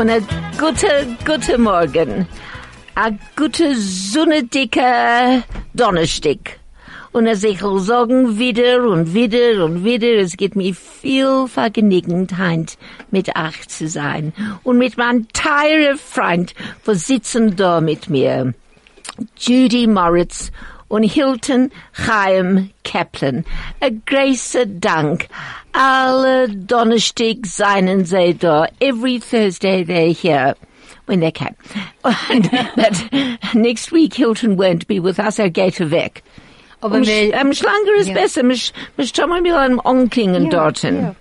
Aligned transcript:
und 0.00 0.08
a 0.08 0.18
gute, 0.58 1.14
gute 1.26 1.58
Morgen. 1.58 2.26
A 2.94 3.10
gute 3.36 3.74
sonnendicke 3.76 5.42
Donnerstag. 5.74 6.58
Und 7.12 7.28
als 7.28 7.44
ich 7.44 7.60
sagen 7.60 8.38
wieder 8.38 8.82
und 8.84 9.12
wieder 9.12 9.62
und 9.62 9.84
wieder, 9.84 10.16
es 10.16 10.38
gibt 10.38 10.56
mir 10.56 10.74
viel 10.74 11.46
Vergnügenheit, 11.48 12.78
mit 13.10 13.28
euch 13.36 13.68
zu 13.68 13.88
sein. 13.88 14.32
Und 14.62 14.78
mit 14.78 14.96
meinem 14.96 15.28
teuren 15.34 15.98
Freund, 15.98 16.54
wo 16.86 16.94
sitzen 16.94 17.56
da 17.56 17.82
mit 17.82 18.08
mir. 18.08 18.54
Judy 19.36 19.86
Moritz 19.86 20.50
und 20.88 21.02
Hilton 21.02 21.70
Chaim 21.92 22.70
Kaplan. 22.84 23.44
A 23.80 23.88
großer 24.06 24.64
Dank. 24.64 25.28
Alle 25.72 26.48
Donnerstag 26.48 27.46
seien 27.46 28.04
sie 28.04 28.34
da. 28.34 28.66
Every 28.80 29.18
Thursday 29.20 29.84
they're 29.84 30.12
here. 30.12 30.54
When 31.06 31.20
they 31.20 31.32
can. 31.32 31.54
And 32.04 32.44
that 32.76 33.08
next 33.54 33.90
week 33.90 34.14
Hilton 34.14 34.56
won't 34.56 34.86
be 34.86 35.00
with 35.00 35.18
us, 35.18 35.38
er 35.38 35.50
geht 35.50 35.80
weg. 35.90 36.22
Aber 36.82 36.96
Um, 36.98 37.06
wir- 37.06 37.34
um, 37.40 37.52
Schlanger 37.52 37.94
ist 37.98 38.08
Ja. 38.08 38.14
besser. 38.14 38.42
Mich, 38.42 38.72
mich 38.96 39.12
schon 39.14 39.28
mal 39.28 39.42
wieder 39.42 39.60
am 39.60 39.80
Onklingen 39.84 40.50
dorten. 40.50 41.02
ja. 41.02 41.14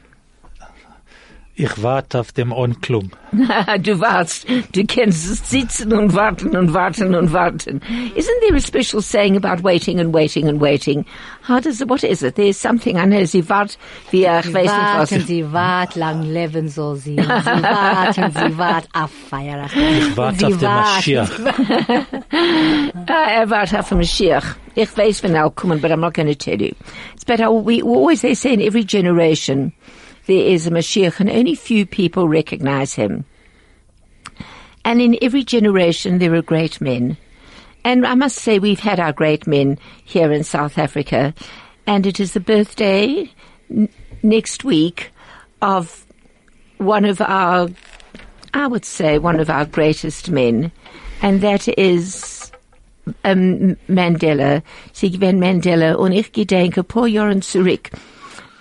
Ich 1.61 1.83
warte 1.83 2.21
auf 2.21 2.31
dem 2.31 2.53
Onklung. 2.53 3.11
du 3.83 3.99
warst, 3.99 4.47
du 4.71 4.85
kennst 4.85 5.49
sitzen 5.49 5.91
und 5.91 6.15
warten 6.15 6.55
und 6.55 6.73
warten 6.73 7.13
und 7.13 7.33
warten. 7.33 7.81
Isn't 8.15 8.39
there 8.47 8.55
a 8.55 8.61
special 8.61 9.01
saying 9.01 9.35
about 9.35 9.61
waiting 9.61 9.99
and 9.99 10.13
waiting 10.13 10.47
and 10.47 10.61
waiting? 10.61 11.03
How 11.45 11.59
does 11.59 11.81
it, 11.81 11.89
what 11.89 12.01
is 12.05 12.23
it? 12.23 12.35
There's 12.35 12.55
something, 12.57 12.95
I 12.97 13.03
know, 13.05 13.25
sie 13.25 13.43
wart, 13.49 13.77
wie, 14.11 14.25
ich 14.25 14.45
Sie 14.45 14.53
weiß 14.53 14.63
nicht 14.63 14.71
was. 14.71 15.11
warten, 15.11 15.27
sie 15.27 15.51
wart, 15.51 15.95
lang 15.97 16.21
leben 16.31 16.69
soll 16.69 16.95
sie. 16.95 17.17
Sie 17.17 17.27
warten, 17.27 18.31
sie 18.31 18.57
wart, 18.57 18.87
auf 18.93 19.11
Feier. 19.29 19.65
Ich 19.75 20.15
warte 20.15 20.47
auf 20.47 20.57
den 20.57 20.69
Mashiach. 20.69 21.29
Ah, 23.07 23.31
er 23.31 23.49
wart 23.49 23.75
auf 23.75 23.89
dem 23.89 23.97
Mashiach. 23.97 24.55
Ich 24.75 24.95
weiß, 24.97 25.23
wenn 25.23 25.35
er 25.35 25.49
kommen, 25.49 25.81
but 25.81 25.91
I'm 25.91 25.97
not 25.99 26.13
going 26.13 26.27
to 26.29 26.35
tell 26.35 26.61
you. 26.61 26.73
It's 27.15 27.25
better, 27.25 27.51
we 27.51 27.81
always, 27.81 28.21
they 28.21 28.33
say 28.33 28.53
in 28.53 28.61
every 28.61 28.85
generation, 28.85 29.73
there 30.29 30.45
is 30.45 30.67
a 30.67 30.69
Mashiach 30.69 31.19
and 31.19 31.27
only 31.27 31.55
few 31.55 31.87
people 31.87 32.29
recognize 32.29 32.93
him. 32.93 33.25
And 34.85 35.01
in 35.01 35.17
every 35.23 35.43
generation, 35.43 36.19
there 36.19 36.35
are 36.35 36.43
great 36.43 36.79
men. 36.79 37.17
And 37.83 38.05
I 38.05 38.13
must 38.13 38.37
say, 38.37 38.59
we've 38.59 38.79
had 38.79 38.99
our 38.99 39.11
great 39.11 39.47
men 39.47 39.79
here 40.05 40.31
in 40.31 40.43
South 40.43 40.77
Africa. 40.77 41.33
And 41.87 42.05
it 42.05 42.19
is 42.19 42.33
the 42.33 42.39
birthday 42.39 43.31
next 44.21 44.63
week 44.63 45.09
of 45.63 46.05
one 46.77 47.05
of 47.05 47.21
our, 47.21 47.69
I 48.53 48.67
would 48.67 48.85
say, 48.85 49.17
one 49.17 49.39
of 49.39 49.49
our 49.49 49.65
greatest 49.65 50.29
men. 50.29 50.71
And 51.23 51.41
that 51.41 51.67
is 51.75 52.51
um, 53.23 53.77
Mandela. 53.89 54.61
Sie 54.93 55.09
Mandela. 55.09 55.97
Und 55.97 56.13
ich 56.13 56.31
gedenke, 56.33 56.87
paar 56.87 57.07
Jahren 57.07 57.41
zurück, 57.41 57.89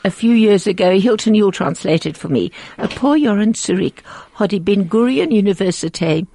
a 0.04 0.10
few 0.10 0.32
years 0.32 0.66
ago, 0.66 0.98
Hilton, 0.98 1.34
you'll 1.34 1.52
translate 1.52 2.06
it 2.06 2.16
for 2.16 2.28
me. 2.28 2.50
A 2.78 2.88
paar 2.88 3.16
Jahren 3.16 3.54
zurück 3.54 4.02
hat 4.34 4.52
die 4.52 4.60
Ben 4.60 4.88
Gurion 4.88 5.30
University 5.30 6.26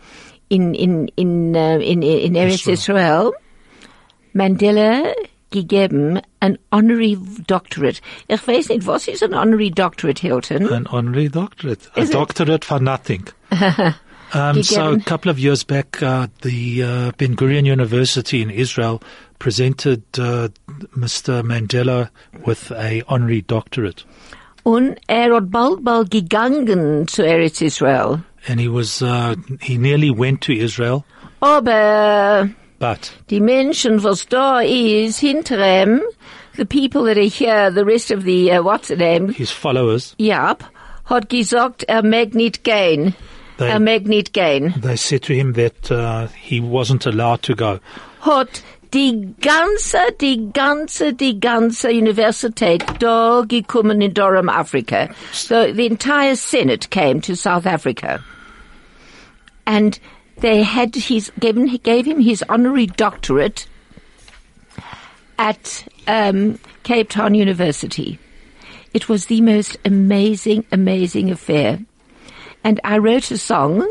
in, 0.50 0.74
in, 0.76 1.08
in, 1.16 1.56
uh, 1.56 1.80
in, 1.80 2.04
in 2.04 2.34
Eretz 2.36 2.68
Israel 2.68 3.34
Mandela 4.34 5.14
gegeben 5.52 6.22
an 6.42 6.58
honorary 6.72 7.18
doctorate. 7.48 8.02
Ich 8.28 8.42
weiß 8.42 8.70
nicht, 8.70 8.86
was 8.88 9.08
ist 9.08 9.24
ein 9.24 9.34
honorary 9.34 9.70
doctorate, 9.70 10.20
Hilton? 10.20 10.68
An 10.68 10.88
honorary 10.88 11.30
doctorate. 11.30 11.90
Is 11.96 12.10
a 12.10 12.12
it? 12.12 12.12
doctorate 12.12 12.66
for 12.66 12.80
nothing. 12.80 13.28
um, 14.34 14.64
so 14.64 14.94
a 14.94 15.00
couple 15.00 15.30
of 15.30 15.40
years 15.40 15.64
back, 15.64 16.02
uh, 16.02 16.28
the 16.42 16.84
uh, 16.84 17.12
Ben 17.18 17.36
Gurion 17.36 17.66
University 17.66 18.42
in 18.42 18.50
Israel 18.50 19.02
presented 19.44 20.02
uh, 20.18 20.48
Mr. 20.96 21.44
Mandela 21.44 22.10
with 22.46 22.72
a 22.72 23.04
honorary 23.10 23.42
doctorate. 23.42 24.06
Und 24.64 24.98
er 25.10 25.34
hat 25.34 25.52
bald, 25.52 25.84
bald 25.84 26.10
gegangen 26.12 27.06
zu 27.10 27.24
Eretz 27.24 27.62
Israel. 27.62 28.24
And 28.48 28.60
he 28.62 28.70
was, 28.70 29.02
uh, 29.02 29.36
he 29.62 29.78
nearly 29.78 30.10
went 30.12 30.40
to 30.44 30.54
Israel, 30.54 31.04
Aber 31.42 32.50
but 32.80 33.12
die 33.30 33.42
Menschen, 33.42 34.02
was 34.04 34.26
da 34.26 34.62
ist, 34.62 35.20
hinter 35.20 35.58
ihm, 35.60 36.02
the 36.56 36.66
people 36.66 37.04
that 37.04 37.18
are 37.18 37.28
here, 37.28 37.70
the 37.72 37.84
rest 37.86 38.12
of 38.12 38.24
the, 38.24 38.52
uh, 38.52 38.62
what's 38.64 38.88
the 38.88 38.96
name? 38.96 39.30
his 39.34 39.52
followers, 39.52 40.16
Ja, 40.18 40.56
hat 41.06 41.28
gesagt, 41.30 41.84
er 41.90 42.02
mag 42.04 42.34
nicht 42.34 42.64
gehen. 42.64 43.14
They- 43.58 43.70
Er 43.70 43.80
mag 43.82 44.08
nicht 44.08 44.32
gehen. 44.34 44.74
they 44.82 44.96
said 44.96 45.22
to 45.24 45.34
him 45.34 45.54
that 45.54 45.92
uh, 45.92 46.28
he 46.34 46.60
wasn't 46.62 47.06
allowed 47.06 47.42
to 47.44 47.54
go. 47.56 47.80
Hat 48.22 48.64
die 48.94 49.34
ganze, 49.42 50.12
die 50.20 50.52
ganze, 50.54 51.14
die 51.14 51.40
ganze 51.40 51.90
Universität 51.90 52.84
da 53.00 53.44
gekommen 53.48 54.02
in 54.02 54.14
Durham, 54.14 54.50
Africa. 54.50 55.10
So 55.32 55.74
the 55.74 55.88
entire 55.88 56.36
Senate 56.36 56.90
came 56.92 57.20
to 57.22 57.36
South 57.36 57.66
Africa. 57.66 58.24
And 59.66 60.00
they 60.38 60.62
had 60.62 60.94
his, 60.94 61.32
given, 61.40 61.68
he 61.68 61.80
gave 61.80 62.06
him 62.06 62.20
his 62.20 62.44
honorary 62.50 62.86
doctorate 62.86 63.68
at 65.40 65.88
um, 66.08 66.60
Cape 66.84 67.10
Town 67.10 67.34
University. 67.34 68.20
It 68.94 69.10
was 69.10 69.26
the 69.26 69.42
most 69.42 69.78
amazing, 69.86 70.66
amazing 70.72 71.32
affair. 71.32 71.80
And 72.64 72.80
I 72.84 73.00
wrote 73.00 73.32
a 73.32 73.38
song, 73.38 73.88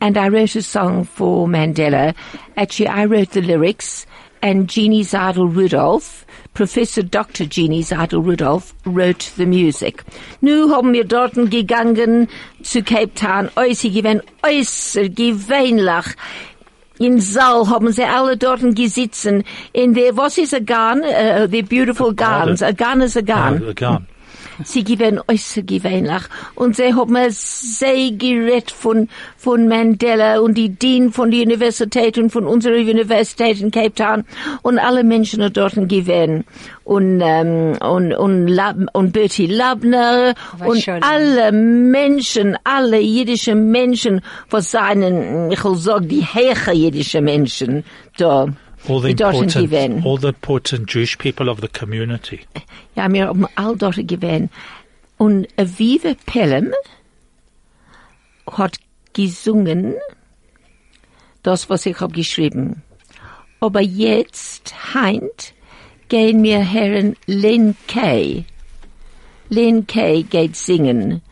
and 0.00 0.16
I 0.16 0.28
wrote 0.28 0.56
a 0.56 0.62
song 0.62 1.04
for 1.04 1.46
Mandela. 1.46 2.14
Actually, 2.56 2.88
I 2.88 3.04
wrote 3.04 3.30
the 3.30 3.42
lyrics, 3.42 4.06
and 4.42 4.68
Jeannie 4.68 5.02
Zaidel 5.02 5.54
Rudolph, 5.54 6.24
Professor 6.54 7.02
Dr. 7.02 7.46
Jeannie 7.46 7.82
Zaidel 7.82 8.24
Rudolph, 8.24 8.74
wrote 8.84 9.32
the 9.36 9.46
music. 9.46 10.04
Nu 10.40 10.68
haben 10.70 10.92
wir 10.92 11.04
dorten 11.04 11.50
gegangen 11.50 12.28
zu 12.62 12.82
Cape 12.82 13.14
Town, 13.14 13.50
äußer 13.56 13.90
gewesen, 13.90 14.22
äußer 14.42 15.08
gewöhnlich. 15.08 16.14
In 17.00 17.20
Saal 17.20 17.68
haben 17.68 17.92
sie 17.92 18.04
alle 18.04 18.36
dorten 18.36 18.74
gesitzen. 18.74 19.44
In 19.72 19.94
der, 19.94 20.16
was 20.16 20.36
ist 20.36 20.52
a 20.52 20.58
garn? 20.58 21.02
Uh, 21.04 21.46
the 21.46 21.62
beautiful 21.62 22.12
garns. 22.12 22.60
A 22.60 22.72
garn 22.72 23.02
is 23.02 23.16
a 23.16 23.22
garn. 23.22 23.62
Uh, 23.62 23.68
again. 23.68 24.06
Sie 24.64 24.84
gewinnen 24.84 25.20
äußer 25.28 25.62
gewöhnlich. 25.62 26.22
Und 26.54 26.76
sie 26.76 26.94
haben 26.94 27.16
es 27.16 27.78
sehr 27.78 28.10
gerett 28.12 28.70
von, 28.70 29.08
von 29.36 29.68
Mandela 29.68 30.40
und 30.40 30.54
die 30.54 30.70
Dean 30.70 31.12
von 31.12 31.30
der 31.30 31.42
Universität 31.42 32.18
und 32.18 32.30
von 32.30 32.46
unserer 32.46 32.76
Universität 32.76 33.60
in 33.60 33.70
Cape 33.70 33.94
Town 33.94 34.24
und 34.62 34.78
alle 34.78 35.04
Menschen 35.04 35.52
dort 35.52 35.74
gewinnen. 35.74 36.44
Und, 36.84 37.20
ähm, 37.22 37.76
und, 37.80 38.14
und, 38.14 38.48
Lab, 38.48 38.76
und 38.94 39.12
Bertie 39.12 39.46
Labner 39.46 40.34
Was 40.58 40.68
und 40.68 40.82
schön. 40.82 41.02
alle 41.02 41.52
Menschen, 41.52 42.56
alle 42.64 42.98
jüdische 42.98 43.54
Menschen, 43.54 44.22
was 44.48 44.70
seinen, 44.70 45.52
ich 45.52 45.62
will 45.64 45.76
sagen, 45.76 46.08
die 46.08 46.24
heiche 46.24 46.72
jüdische 46.72 47.20
Menschen 47.20 47.84
da. 48.16 48.48
All 48.86 49.00
the 49.00 49.10
important, 49.10 49.54
gewinnen. 49.54 50.02
all 50.04 50.18
the 50.18 50.28
important 50.28 50.88
Jewish 50.88 51.18
people 51.18 51.48
of 51.48 51.60
the 51.60 51.68
community. 51.68 52.40
Ja, 52.94 53.08
wir 53.12 53.26
haben 53.26 53.46
all 53.56 53.76
dort 53.76 53.96
gewesen. 54.06 54.50
Und 55.18 55.48
Aviva 55.56 56.14
Pelham 56.26 56.72
hat 58.46 58.78
gesungen, 59.12 59.94
das, 61.42 61.68
was 61.68 61.86
ich 61.86 62.00
hab 62.00 62.12
geschrieben. 62.12 62.82
Aber 63.60 63.80
jetzt, 63.80 64.94
heint, 64.94 65.54
gehen 66.08 66.42
wir 66.42 66.60
Herren 66.60 67.16
Len 67.26 67.76
Kay. 67.88 68.44
Len 69.48 69.86
Kay 69.86 70.22
geht 70.22 70.56
singen, 70.56 71.22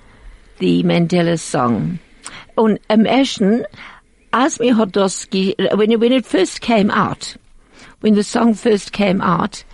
die 0.60 0.82
Mandela 0.82 1.36
Song. 1.36 2.00
Und 2.54 2.80
am 2.88 3.04
ersten, 3.04 3.64
das, 4.92 5.30
ge 5.30 5.54
when 5.74 5.90
it, 5.90 6.00
when 6.00 6.12
it 6.12 6.26
first 6.26 6.60
came 6.60 6.90
out, 6.90 7.36
when 8.00 8.14
the 8.14 8.22
song 8.22 8.54
first 8.54 8.92
came 8.92 9.20
out, 9.20 9.64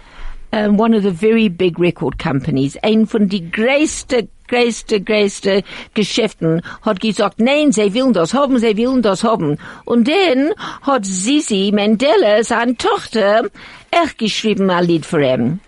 um, 0.52 0.76
one 0.76 0.94
of 0.94 1.02
the 1.02 1.10
very 1.10 1.48
big 1.48 1.78
record 1.78 2.18
companies, 2.18 2.76
ein 2.82 3.06
von 3.06 3.28
die 3.28 3.50
größte, 3.50 4.28
größte, 4.48 5.00
größte 5.00 5.62
Geschäften, 5.94 6.62
hat 6.82 7.00
gesagt, 7.00 7.40
nein, 7.40 7.72
sie 7.72 7.94
wollen 7.94 8.12
das 8.12 8.34
haben, 8.34 8.58
sie 8.58 8.76
wollen 8.76 9.02
das 9.02 9.24
haben. 9.24 9.58
Und 9.84 10.08
dann 10.08 10.52
hat 10.82 11.06
Sisi 11.06 11.72
Mandela, 11.74 12.44
seine 12.44 12.76
Tochter, 12.76 13.48
echt 13.90 14.18
geschrieben 14.18 14.70
ein 14.70 14.84
Lied 14.84 15.06
für 15.06 15.22
ihn. 15.22 15.60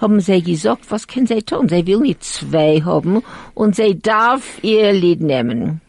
Haben 0.00 0.20
sie 0.20 0.42
gesagt, 0.42 0.90
was 0.90 1.08
können 1.08 1.26
sie 1.26 1.42
tun? 1.42 1.68
Sie 1.68 1.84
will 1.86 1.98
nicht 1.98 2.22
zwei 2.22 2.80
haben 2.84 3.22
und 3.54 3.74
sie 3.74 3.98
darf 4.00 4.62
ihr 4.62 4.92
Lied 4.92 5.20
nehmen. 5.20 5.80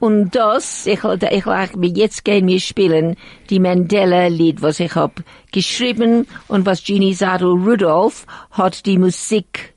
Und 0.00 0.30
das, 0.30 0.86
ich, 0.86 1.02
ich 1.02 1.44
lag 1.44 1.74
mir 1.74 1.90
jetzt 1.90 2.24
gehen 2.24 2.46
wir 2.46 2.60
spielen 2.60 3.16
die 3.50 3.58
Mandela-Lied, 3.58 4.62
was 4.62 4.78
ich 4.80 4.94
hab 4.94 5.22
geschrieben 5.50 6.26
und 6.46 6.66
was 6.66 6.84
Jeannie 6.84 7.14
Zaidel 7.14 7.48
Rudolph 7.48 8.26
hat 8.52 8.86
die 8.86 8.98
Musik 8.98 9.74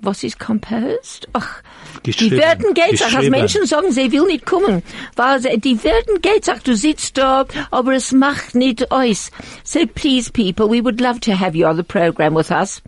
Was 0.00 0.22
ist 0.22 0.38
composed? 0.38 1.28
Ach, 1.32 1.60
die 2.04 2.30
werden 2.30 2.72
geht's 2.72 3.02
auch, 3.02 3.14
als 3.14 3.28
Menschen 3.30 3.66
sagen, 3.66 3.90
sie 3.90 4.12
will 4.12 4.26
nicht 4.26 4.46
kommen. 4.46 4.82
Weil 5.16 5.40
sie, 5.40 5.58
die 5.58 5.82
werden 5.82 6.22
geht's 6.22 6.48
auch, 6.48 6.60
du 6.60 6.76
sitzt 6.76 7.18
da, 7.18 7.44
aber 7.72 7.94
es 7.94 8.12
macht 8.12 8.54
nicht 8.54 8.92
aus. 8.92 9.32
So 9.64 9.80
please 9.92 10.30
people, 10.30 10.70
we 10.70 10.84
would 10.84 11.00
love 11.00 11.18
to 11.20 11.32
have 11.32 11.56
you 11.56 11.66
on 11.66 11.76
the 11.76 11.82
program 11.82 12.36
with 12.36 12.50
us. 12.52 12.80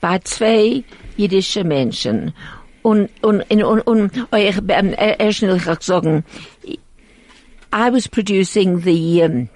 bei 0.00 0.18
zwei 0.18 0.82
jüdische 1.16 1.62
Menschen. 1.62 2.34
Und, 2.82 3.08
und, 3.22 3.48
und, 3.52 3.86
und, 3.86 4.32
sagen, 5.84 6.24
I 7.72 7.90
was 7.90 8.08
producing 8.08 8.80
the 8.80 9.22
um, 9.22 9.48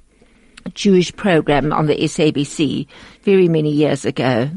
Jewish 0.76 1.12
program 1.16 1.72
on 1.72 1.86
the 1.86 1.96
SABC 1.96 2.86
very 3.22 3.48
many 3.48 3.72
years 3.72 4.04
ago, 4.04 4.50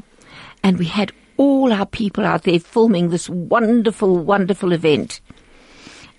and 0.63 0.77
we 0.77 0.85
had 0.85 1.11
all 1.37 1.71
our 1.71 1.85
people 1.85 2.25
out 2.25 2.43
there 2.43 2.59
filming 2.59 3.09
this 3.09 3.29
wonderful, 3.29 4.17
wonderful 4.17 4.71
event. 4.71 5.21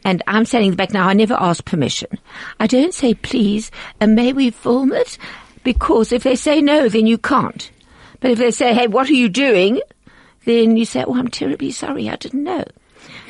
And 0.05 0.23
I'm 0.27 0.45
standing 0.45 0.75
back 0.75 0.93
now. 0.93 1.09
I 1.09 1.13
never 1.13 1.35
ask 1.35 1.65
permission. 1.65 2.19
I 2.61 2.67
don't 2.67 2.95
say 2.95 3.15
please, 3.15 3.71
and 4.01 4.15
may 4.15 4.33
we 4.33 4.51
film 4.51 4.93
it? 4.93 5.19
Because 5.65 6.13
if 6.13 6.23
they 6.23 6.37
say 6.37 6.63
no, 6.63 6.89
then 6.89 7.07
you 7.07 7.19
can't. 7.19 7.71
But 8.21 8.31
if 8.31 8.39
they 8.39 8.51
say, 8.51 8.75
hey, 8.75 8.87
what 8.87 9.09
are 9.11 9.15
you 9.15 9.29
doing? 9.29 9.81
Then 10.45 10.77
you 10.77 10.85
say, 10.85 11.05
oh, 11.07 11.15
I'm 11.15 11.29
terribly 11.29 11.71
sorry. 11.73 12.09
I 12.09 12.17
didn't 12.17 12.45
know. 12.45 12.65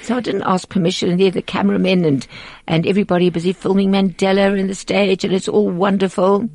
So 0.03 0.17
I 0.17 0.21
didn't 0.21 0.45
ask 0.45 0.69
permission, 0.69 1.11
and 1.11 1.21
there 1.21 1.31
the 1.31 1.43
cameramen 1.43 2.05
and, 2.05 2.27
and 2.67 2.87
everybody 2.87 3.29
busy 3.31 3.53
filming 3.53 3.91
Mandela 3.91 4.59
in 4.59 4.69
the 4.69 4.75
stage, 4.75 5.25
and 5.25 5.35
it's 5.35 5.49
all 5.49 5.69
wonderful. 5.69 6.49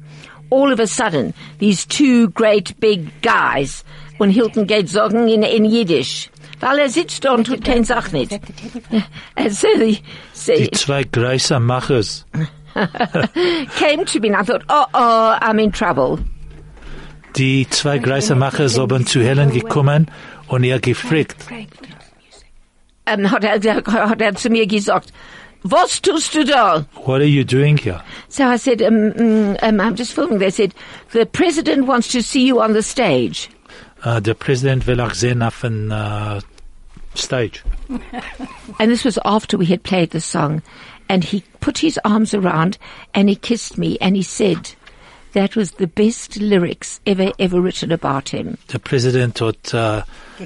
All 0.53 0.71
of 0.71 0.79
a 0.79 0.85
sudden, 0.85 1.33
these 1.57 1.83
two 1.83 2.29
great 2.29 2.79
big 2.79 3.09
guys, 3.23 3.83
when 4.19 4.29
Hilton 4.29 4.67
geht 4.67 4.87
sagen 4.87 5.27
in, 5.27 5.41
in 5.41 5.65
Yiddish, 5.65 6.29
weil 6.59 6.77
er 6.77 6.89
sitzt 6.89 7.25
da 7.25 7.33
und 7.33 7.47
tut 7.47 7.63
kein 7.65 7.83
Sach 7.83 8.11
nicht. 8.11 8.31
And 9.35 9.51
so 9.51 9.67
the, 9.75 9.99
so 10.33 10.53
Die 10.53 10.69
zwei 10.69 11.03
große 11.05 11.59
Machers. 11.59 12.25
came 13.75 14.05
to 14.05 14.19
me 14.19 14.27
and 14.27 14.37
I 14.37 14.43
thought, 14.43 14.63
oh, 14.69 14.85
oh, 14.93 15.37
I'm 15.41 15.59
in 15.59 15.71
trouble. 15.71 16.19
Die 17.35 17.67
zwei 17.71 17.97
große 17.97 18.35
Machers 18.35 18.77
haben 18.77 19.07
zu 19.07 19.21
Helen 19.23 19.49
gekommen 19.49 20.05
und 20.47 20.63
ihr 20.63 20.79
gefragt, 20.79 21.37
Ähm, 23.05 23.29
hat, 23.31 23.43
er, 23.43 23.59
hat 23.85 24.21
er 24.21 24.35
zu 24.35 24.49
mir 24.49 24.65
gesagt, 24.65 25.11
was 25.63 25.99
tust 25.99 26.33
du 26.33 26.43
da? 26.43 26.83
what 27.05 27.21
are 27.21 27.25
you 27.25 27.43
doing 27.43 27.77
here? 27.77 28.01
So 28.29 28.47
I 28.47 28.57
said, 28.57 28.81
um, 28.81 29.11
mm, 29.13 29.57
um, 29.61 29.79
I'm 29.79 29.95
just 29.95 30.13
filming. 30.13 30.39
They 30.39 30.49
said, 30.49 30.73
the 31.11 31.25
president 31.25 31.85
wants 31.85 32.09
to 32.09 32.21
see 32.21 32.45
you 32.45 32.61
on 32.61 32.73
the 32.73 32.83
stage. 32.83 33.49
Uh, 34.03 34.19
der 34.19 34.33
Präsident 34.33 34.85
will 34.85 34.99
auch 34.99 35.13
sehen 35.13 35.41
auf 35.41 35.63
uh, 35.63 36.41
Stage. 37.15 37.63
And 38.79 38.91
this 38.91 39.05
was 39.05 39.17
after 39.23 39.57
we 39.57 39.65
had 39.65 39.83
played 39.83 40.09
the 40.09 40.19
song. 40.19 40.61
And 41.07 41.23
he 41.23 41.43
put 41.61 41.77
his 41.77 41.99
arms 42.03 42.33
around 42.33 42.77
and 43.13 43.29
he 43.29 43.35
kissed 43.35 43.77
me 43.77 43.97
and 44.01 44.15
he 44.15 44.23
said, 44.23 44.71
that 45.33 45.55
was 45.55 45.71
the 45.73 45.87
best 45.87 46.37
lyrics 46.37 46.99
ever, 47.05 47.31
ever 47.37 47.61
written 47.61 47.91
about 47.91 48.29
him. 48.29 48.57
Der 48.71 48.79
Präsident 48.79 49.41
hat 49.41 49.73
uh, 49.73 50.01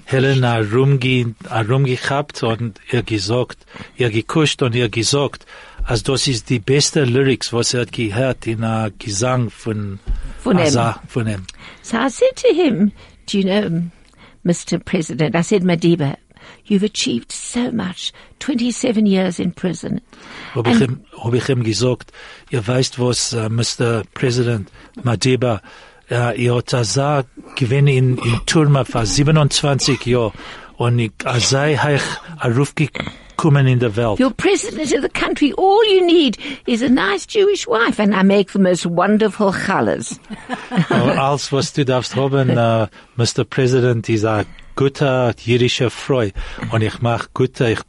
Helen 0.06 0.44
herumge 0.44 1.36
herumgehabt 1.50 2.44
und 2.44 2.80
ihr 2.92 3.04
gesagt, 3.04 3.58
ihr 3.98 4.10
gekuscht 4.10 4.62
und 4.62 4.76
ihr 4.76 4.90
gesagt, 4.90 5.46
als 5.84 6.04
das 6.04 6.28
ist 6.28 6.50
die 6.50 6.60
beste 6.60 7.06
Lyrics, 7.06 7.54
was 7.54 7.74
er 7.74 7.86
gehört 7.86 8.46
in 8.48 8.64
a 8.64 8.90
Gesang 9.00 9.50
von 9.50 10.00
Von. 10.40 10.58
Asa, 10.58 11.02
von 11.08 11.28
ihm. 11.28 11.46
So 11.82 11.98
I 11.98 12.10
said 12.10 12.36
to 12.36 12.54
him, 12.54 12.92
do 13.26 13.38
you 13.38 13.44
know, 13.44 13.90
Mr. 14.46 14.84
President, 14.84 15.36
I 15.36 15.42
said, 15.42 15.64
Madiba, 15.64 16.18
you've 16.70 16.84
achieved 16.84 17.32
so 17.32 17.72
much. 17.72 18.14
27 18.40 19.06
years 19.06 19.40
in 19.40 19.52
prison. 19.52 20.02
Hab 20.54 20.68
ich, 20.68 20.82
ihm, 20.82 21.04
hab 21.24 21.34
ich 21.34 21.50
ihm 21.50 21.64
gesagt, 21.64 22.12
ihr 22.50 22.66
weißt 22.66 23.00
was, 23.00 23.34
uh, 23.34 23.50
Mr. 23.50 24.04
President 24.14 24.70
Madiba, 25.04 25.62
uh, 26.12 26.32
ihr 26.36 26.56
hat 26.56 26.74
Asa 26.74 27.24
gewinn 27.56 27.88
in, 27.88 28.18
in 28.18 28.40
Turma 28.46 28.84
für 28.84 29.06
27 29.06 30.06
Jahre 30.06 30.34
und 30.78 31.00
ich, 31.00 31.12
Asa 31.24 31.62
heich 31.62 32.02
gekommen 32.76 33.68
in 33.68 33.80
der 33.80 33.96
Welt. 33.96 34.20
You're 34.20 34.32
president 34.32 34.94
of 34.94 35.02
the 35.02 35.10
country. 35.10 35.54
All 35.58 35.84
you 35.86 36.06
need 36.06 36.38
is 36.66 36.82
a 36.82 36.90
nice 36.90 37.26
Jewish 37.26 37.68
wife, 37.68 38.00
and 38.00 38.14
I 38.14 38.24
make 38.24 38.52
the 38.52 38.60
most 38.60 38.86
wonderful 38.86 39.52
challahs. 39.52 40.20
Alles, 40.90 41.52
was 41.52 41.74
du 41.74 41.86
darfst 41.86 42.16
haben, 42.16 42.58
uh, 42.58 42.88
Mr. 43.16 43.44
President, 43.44 44.10
ist 44.10 44.26
ein 44.26 44.46
guter 44.78 45.34
jüdischer 45.44 45.90
Freu. 45.90 46.30
Und 46.72 46.82
ich 46.82 47.02
ich 47.72 47.80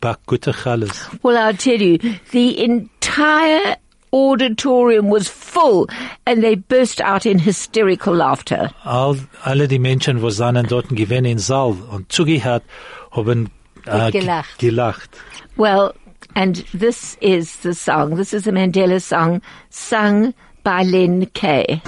Challes. 0.52 1.08
Well, 1.23 1.37
I'll 1.37 1.56
tell 1.56 1.81
you, 1.81 1.99
the 2.32 2.58
entire 2.64 3.76
auditorium 4.12 5.11
was 5.11 5.29
full, 5.29 5.87
and 6.26 6.43
they 6.43 6.56
burst 6.56 7.00
out 7.00 7.26
in 7.26 7.38
hysterical 7.38 8.14
laughter. 8.14 8.70
All, 8.85 9.17
alle 9.44 9.69
die 9.69 9.79
Menschen, 9.79 10.23
wo 10.23 10.31
seinen 10.31 10.67
dort 10.67 10.88
gewesen 10.88 11.26
in 11.26 11.38
Saal 11.38 11.76
und 11.93 12.11
zugehört, 12.11 12.64
haben 13.12 13.50
äh, 13.87 14.11
ge- 14.11 14.20
gelacht. 14.23 14.58
gelacht. 14.58 15.11
Well, 15.56 15.93
and 16.35 16.64
this 16.73 17.17
is 17.20 17.62
the 17.62 17.75
song. 17.75 18.17
This 18.17 18.32
is 18.32 18.46
a 18.49 18.52
Mandela 18.52 18.99
song 19.00 19.43
sung 19.70 20.32
by 20.64 20.82
Len 20.85 21.26
Kay. 21.35 21.81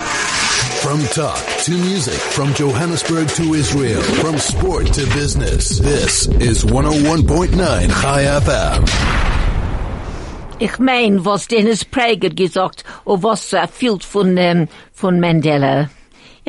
From 0.82 1.00
talk 1.08 1.36
to 1.64 1.72
music, 1.72 2.14
from 2.14 2.54
Johannesburg 2.54 3.28
to 3.28 3.52
Israel, 3.52 4.00
from 4.22 4.38
sport 4.38 4.86
to 4.94 5.04
business. 5.14 5.78
This 5.78 6.26
is 6.40 6.64
101.9 6.64 7.52
Chai 8.00 8.24
FM. 8.40 8.88
Ich 10.58 10.78
mein, 10.78 11.22
was 11.22 11.48
Dennis 11.48 11.84
Prager 11.84 12.30
gesagt, 12.30 12.84
oder 13.04 13.22
was 13.22 13.52
er 13.52 13.68
fühlt 13.68 14.04
von, 14.04 14.38
ähm, 14.38 14.68
von 14.92 15.20
Mandela. 15.20 15.90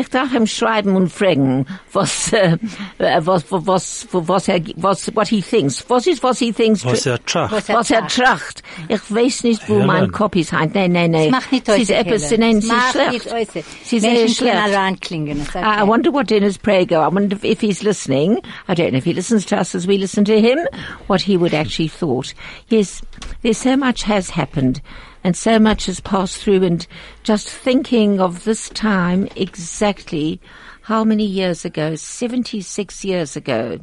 Ich 0.01 0.09
darf 0.09 0.33
ihm 0.33 0.47
schreiben 0.47 0.95
und 0.95 1.11
fragen, 1.11 1.67
was, 1.93 2.33
äh, 2.33 2.57
äh, 2.97 3.21
was, 3.23 3.45
was, 3.51 3.67
was, 3.67 4.07
was 4.11 4.47
er, 4.47 4.59
was, 4.77 5.15
what 5.15 5.27
he 5.27 5.43
thinks. 5.43 5.85
Was 5.87 6.07
ist, 6.07 6.23
was 6.23 6.39
he 6.39 6.51
thinks? 6.51 6.83
Was 6.83 7.05
er 7.05 7.23
tracht. 7.23 7.51
Was 7.53 7.69
er 7.69 7.75
was 7.75 7.91
er 7.91 8.07
tracht. 8.07 8.15
tracht. 8.15 8.63
Ich 8.87 9.13
weiß 9.13 9.43
nicht, 9.43 9.69
wo 9.69 9.77
Ja, 9.77 9.85
mein 9.85 10.11
Kopf 10.11 10.35
ist. 10.37 10.53
Nein, 10.53 10.71
nein, 10.73 11.11
nein. 11.11 11.25
Es 11.25 11.29
macht 11.31 11.51
nicht 11.51 11.67
Sie 11.67 11.81
ist 11.83 11.91
etwas, 11.91 12.31
nein, 12.31 12.61
sie 12.61 12.67
ist 12.67 12.73
macht 12.75 12.91
schlecht. 12.93 13.65
Sie 13.83 13.97
ist 13.97 14.01
sehr 14.01 14.27
schlecht. 14.27 14.39
können 14.39 14.73
ranklingen. 14.73 15.41
It's 15.41 15.55
okay. 15.55 15.63
I 15.63 15.83
wonder 15.83 16.11
what 16.11 16.31
Dennis 16.31 16.57
Prager, 16.57 17.03
I 17.03 17.13
wonder 17.13 17.37
if 17.43 17.61
he's 17.61 17.83
listening. 17.83 18.39
I 18.67 18.73
don't 18.73 18.89
know 18.89 18.97
if 18.97 19.05
he 19.05 19.13
listens 19.13 19.45
to 19.47 19.57
us 19.59 19.75
as 19.75 19.85
we 19.87 19.97
listen 19.97 20.25
to 20.25 20.41
him, 20.41 20.57
what 21.05 21.21
he 21.21 21.37
would 21.37 21.53
actually 21.53 21.89
thought. 21.89 22.33
Yes, 22.69 23.03
there's 23.43 23.59
so 23.59 23.77
much 23.77 24.01
has 24.03 24.31
happened 24.31 24.81
and 25.23 25.35
so 25.35 25.59
much 25.59 25.85
has 25.85 25.99
passed 25.99 26.37
through 26.37 26.63
and 26.63 26.85
just 27.23 27.49
thinking 27.49 28.19
of 28.19 28.43
this 28.43 28.69
time 28.69 29.27
exactly 29.35 30.39
how 30.83 31.03
many 31.03 31.25
years 31.25 31.63
ago? 31.65 31.95
76 31.95 33.05
years 33.05 33.35
ago. 33.35 33.79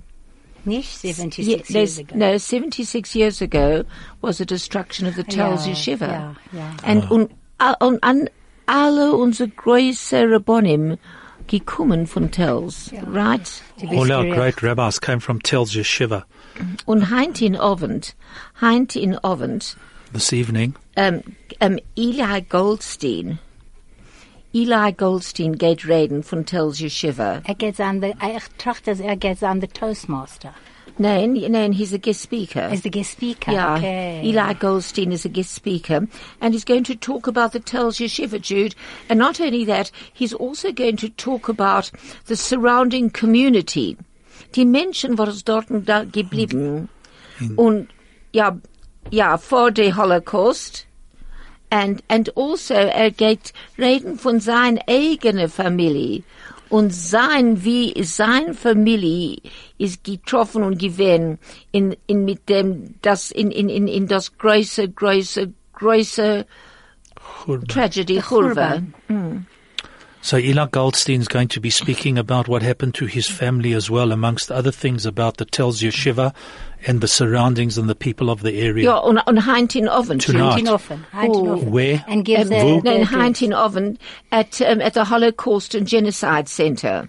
Nicht 0.64 0.98
76 0.98 1.70
Ye- 1.70 1.78
years 1.78 1.98
ago. 1.98 2.16
No, 2.16 2.36
76 2.36 3.14
years 3.14 3.40
ago 3.40 3.84
was 4.20 4.38
the 4.38 4.44
destruction 4.44 5.06
of 5.06 5.14
the 5.14 5.24
Telz 5.24 5.66
Ja, 5.66 5.72
Yeshiva. 5.72 6.08
ja, 6.08 6.34
ja. 6.52 6.76
And 6.82 7.04
ah. 7.04 7.14
un, 7.14 7.34
a- 7.60 7.76
un, 7.80 7.98
an 8.02 8.28
alle 8.66 9.12
unsere 9.16 9.48
große 9.48 10.28
Rabbonim 10.28 10.98
gekommen 11.46 12.06
von 12.06 12.28
Telz, 12.30 12.92
right? 13.06 13.62
All 13.90 14.12
our 14.12 14.24
great 14.34 14.62
rabbis 14.62 14.98
came 15.00 15.20
from 15.20 15.40
Telz 15.40 15.74
Yeshiva 15.74 16.24
Und 16.86 17.08
heint 17.08 17.40
in 17.40 17.56
Ovent, 17.56 18.14
heint 18.60 18.96
in 18.96 19.16
Ovent, 19.22 19.76
this 20.12 20.32
evening. 20.32 20.74
um, 20.96 21.22
um, 21.60 21.78
Eli 21.96 22.40
Goldstein, 22.40 23.38
Eli 24.54 24.90
Goldstein 24.92 25.58
geht 25.58 25.86
reden 25.86 26.22
von 26.22 26.44
Telz 26.44 26.80
Yeshiva. 26.80 27.42
Er 27.44 27.54
geht 27.54 27.80
an 27.80 28.00
der, 28.00 28.14
ich 28.22 28.44
trachte, 28.56 28.90
dass 28.90 29.00
er 29.00 29.16
geht 29.16 29.42
an 29.42 29.60
der 29.60 29.68
Toastmaster. 29.70 30.54
Nein, 31.00 31.34
nein, 31.50 31.70
he's 31.72 31.92
a 31.92 31.98
guest 31.98 32.22
speaker. 32.22 32.62
As 32.62 32.82
the 32.82 32.90
guest 32.90 33.12
speaker. 33.12 33.52
Yeah, 33.52 33.76
Okay. 33.76 34.20
Eli 34.24 34.54
Goldstein 34.54 35.12
is 35.12 35.24
a 35.24 35.28
guest 35.28 35.54
speaker, 35.54 36.08
and 36.40 36.54
he's 36.54 36.64
going 36.64 36.82
to 36.84 36.96
talk 36.96 37.28
about 37.28 37.52
the 37.52 37.60
Telz 37.60 38.00
Yeshiva, 38.00 38.40
Jude. 38.40 38.74
And 39.08 39.16
not 39.18 39.40
only 39.40 39.64
that, 39.66 39.92
he's 40.12 40.34
also 40.34 40.72
going 40.72 40.96
to 40.96 41.08
talk 41.10 41.48
about 41.48 41.92
the 42.26 42.34
surrounding 42.34 43.10
community. 43.10 43.96
Die 44.54 44.64
Menschen, 44.64 45.18
was 45.18 45.44
dort 45.44 45.66
da 45.68 46.02
geblieben. 46.04 46.88
Und, 47.54 47.88
ja, 48.32 48.56
ja, 49.10 49.38
vor 49.38 49.70
der 49.70 49.96
Holocaust. 49.96 50.86
And, 51.70 52.02
and 52.08 52.34
also, 52.36 52.74
er 52.74 53.10
geht 53.10 53.52
reden 53.78 54.18
von 54.18 54.40
seiner 54.40 54.80
eigenen 54.88 55.48
Familie. 55.48 56.22
Und 56.70 56.94
sein, 56.94 57.64
wie, 57.64 57.94
sein 58.02 58.52
Familie 58.54 59.38
ist 59.78 60.04
getroffen 60.04 60.62
und 60.62 60.78
gewesen 60.78 61.38
in, 61.72 61.96
in, 62.06 62.24
mit 62.24 62.48
dem, 62.48 62.94
das, 63.00 63.30
in, 63.30 63.50
in, 63.50 63.68
in, 63.68 63.88
in 63.88 64.06
das 64.06 64.36
große, 64.36 64.88
große, 64.90 65.52
große 65.72 66.46
Tragedy, 67.68 68.20
Churva. 68.20 68.82
So 70.28 70.36
Eli 70.36 70.66
Goldstein 70.66 71.22
is 71.22 71.26
going 71.26 71.48
to 71.48 71.58
be 71.58 71.70
speaking 71.70 72.18
about 72.18 72.48
what 72.48 72.60
happened 72.60 72.94
to 72.96 73.06
his 73.06 73.26
family 73.26 73.72
as 73.72 73.88
well, 73.88 74.12
amongst 74.12 74.52
other 74.52 74.70
things 74.70 75.06
about 75.06 75.38
the 75.38 75.46
Telz 75.46 75.80
Yeshiva 75.82 76.34
and 76.86 77.00
the 77.00 77.08
surroundings 77.08 77.78
and 77.78 77.88
the 77.88 77.94
people 77.94 78.28
of 78.28 78.42
the 78.42 78.60
area. 78.60 78.84
Ja, 78.90 78.98
und, 78.98 79.16
und 79.26 79.46
Heint 79.46 79.74
in 79.74 79.88
Oven. 79.88 80.18
Tonight. 80.18 80.58
Heintin 80.58 80.68
offen. 80.68 81.06
Heintin 81.14 81.48
Oh. 81.48 81.54
offen. 81.54 81.72
Where? 81.72 82.04
And 82.06 82.26
give 82.26 82.40
Um, 82.40 82.48
the, 82.50 82.56
no, 82.84 82.94
in 82.94 83.04
the- 83.32 83.54
Oven 83.56 83.98
at, 84.30 84.60
um, 84.60 84.82
at 84.82 84.92
the 84.92 85.06
Holocaust 85.06 85.74
and 85.74 85.88
Genocide 85.88 86.46
Center. 86.46 87.08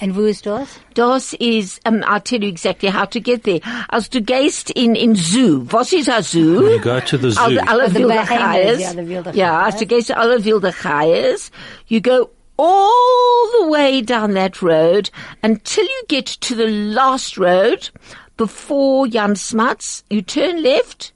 And 0.00 0.16
wo 0.16 0.22
ist 0.24 0.44
das? 0.44 0.68
Das 0.94 1.34
is, 1.34 1.78
um, 1.86 2.02
I'll 2.02 2.20
tell 2.20 2.42
you 2.42 2.48
exactly 2.48 2.90
how 2.90 3.06
to 3.06 3.20
get 3.20 3.44
there. 3.44 3.60
Als 3.88 4.10
du 4.10 4.20
gehst 4.20 4.70
in, 4.70 4.96
in 4.96 5.14
Zoo, 5.14 5.66
was 5.70 5.92
ist 5.92 6.10
ein 6.10 6.24
Zoo? 6.24 6.68
You 6.68 6.80
go 6.80 6.98
to 6.98 7.16
the 7.16 7.30
zoo. 7.30 7.40
Alle, 7.40 7.68
alle 7.68 7.88
the 7.90 8.00
wilde 8.00 8.14
Bahamas, 8.14 8.28
Geiers. 8.56 8.80
ja, 8.80 8.90
the 8.92 9.08
wilde 9.08 9.32
als 9.64 9.76
du 9.76 9.86
gehst 9.86 10.10
alle 10.10 10.44
wilde 10.44 10.72
Geiers, 10.72 11.50
you 11.86 12.00
go 12.00 12.28
all 12.56 13.50
the 13.60 13.66
way 13.68 14.00
down 14.00 14.32
that 14.34 14.62
road 14.62 15.10
until 15.42 15.84
you 15.84 16.02
get 16.08 16.26
to 16.26 16.54
the 16.54 16.66
last 16.68 17.36
road 17.38 17.90
before 18.36 19.06
Jan 19.08 19.36
Smuts. 19.36 20.02
You 20.10 20.22
turn 20.22 20.62
left 20.62 21.12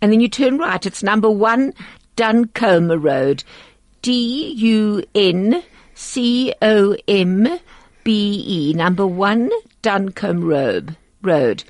and 0.00 0.12
then 0.12 0.20
you 0.20 0.28
turn 0.28 0.58
right. 0.58 0.84
It's 0.84 1.02
number 1.02 1.30
one 1.30 1.72
Duncombe 2.16 2.92
Road. 3.02 3.44
D-U-N-C-O-M-B-E. 7.36 8.72
Number 8.74 9.06
one 9.06 9.50
Duncombe 9.82 10.44
Road. 10.44 10.96
Road. 11.22 11.64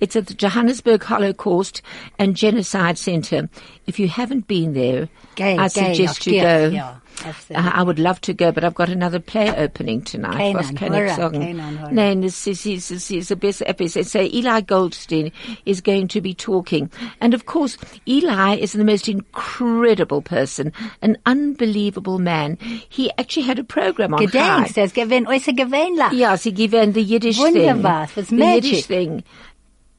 It's 0.00 0.16
at 0.16 0.26
the 0.26 0.34
Johannesburg 0.34 1.02
Holocaust 1.04 1.80
and 2.18 2.36
Genocide 2.36 2.98
Center. 2.98 3.48
If 3.86 3.98
you 3.98 4.08
haven't 4.08 4.46
been 4.46 4.74
there, 4.74 5.08
Gay, 5.36 5.56
I 5.56 5.68
gay, 5.68 5.94
suggest 5.94 6.26
you 6.26 6.42
go. 6.42 6.68
ja, 6.68 6.94
absolutely. 7.24 7.56
Uh, 7.56 7.70
I 7.72 7.82
would 7.82 7.98
love 7.98 8.20
to 8.22 8.34
go, 8.34 8.52
but 8.52 8.64
I've 8.64 8.74
got 8.74 8.88
another 8.88 9.18
play 9.20 9.54
opening 9.56 10.02
tonight. 10.02 10.36
Kein 10.36 10.54
Was 10.54 10.70
kann 10.72 10.94
ich 10.94 11.12
sagen? 11.12 11.92
Nein, 11.92 12.22
ist, 12.22 12.46
es 12.46 12.66
ist, 12.66 12.90
es 12.90 13.10
ist 13.10 13.30
a 13.30 13.36
besser 13.36 13.64
episode. 13.68 14.06
So 14.06 14.20
Eli 14.20 14.60
Goldstein 14.62 15.32
is 15.64 15.80
going 15.80 16.08
to 16.08 16.20
be 16.20 16.34
talking. 16.34 16.90
And 17.20 17.34
of 17.34 17.46
course, 17.46 17.78
Eli 18.06 18.56
is 18.56 18.72
the 18.72 18.84
most 18.84 19.08
incredible 19.08 20.22
person, 20.22 20.72
an 21.02 21.16
unbelievable 21.26 22.18
man. 22.18 22.58
He 22.88 23.10
actually 23.18 23.44
had 23.46 23.58
a 23.58 23.64
program 23.64 24.14
on 24.14 24.20
Gedenkst, 24.20 24.74
Chai. 24.74 24.82
es 24.82 24.92
gewinnt 24.92 25.28
äußer 25.28 25.54
gewöhnlich. 25.56 26.12
Yes, 26.12 26.44
he 26.44 26.52
given 26.52 26.92
the 26.92 27.02
Yiddish 27.02 27.38
Wunderbar, 27.38 28.06
thing. 28.06 28.12
it 28.12 28.16
was 28.16 28.28
the 28.28 28.36
magic. 28.36 28.64
Yiddish 28.64 28.86
thing. 28.86 29.24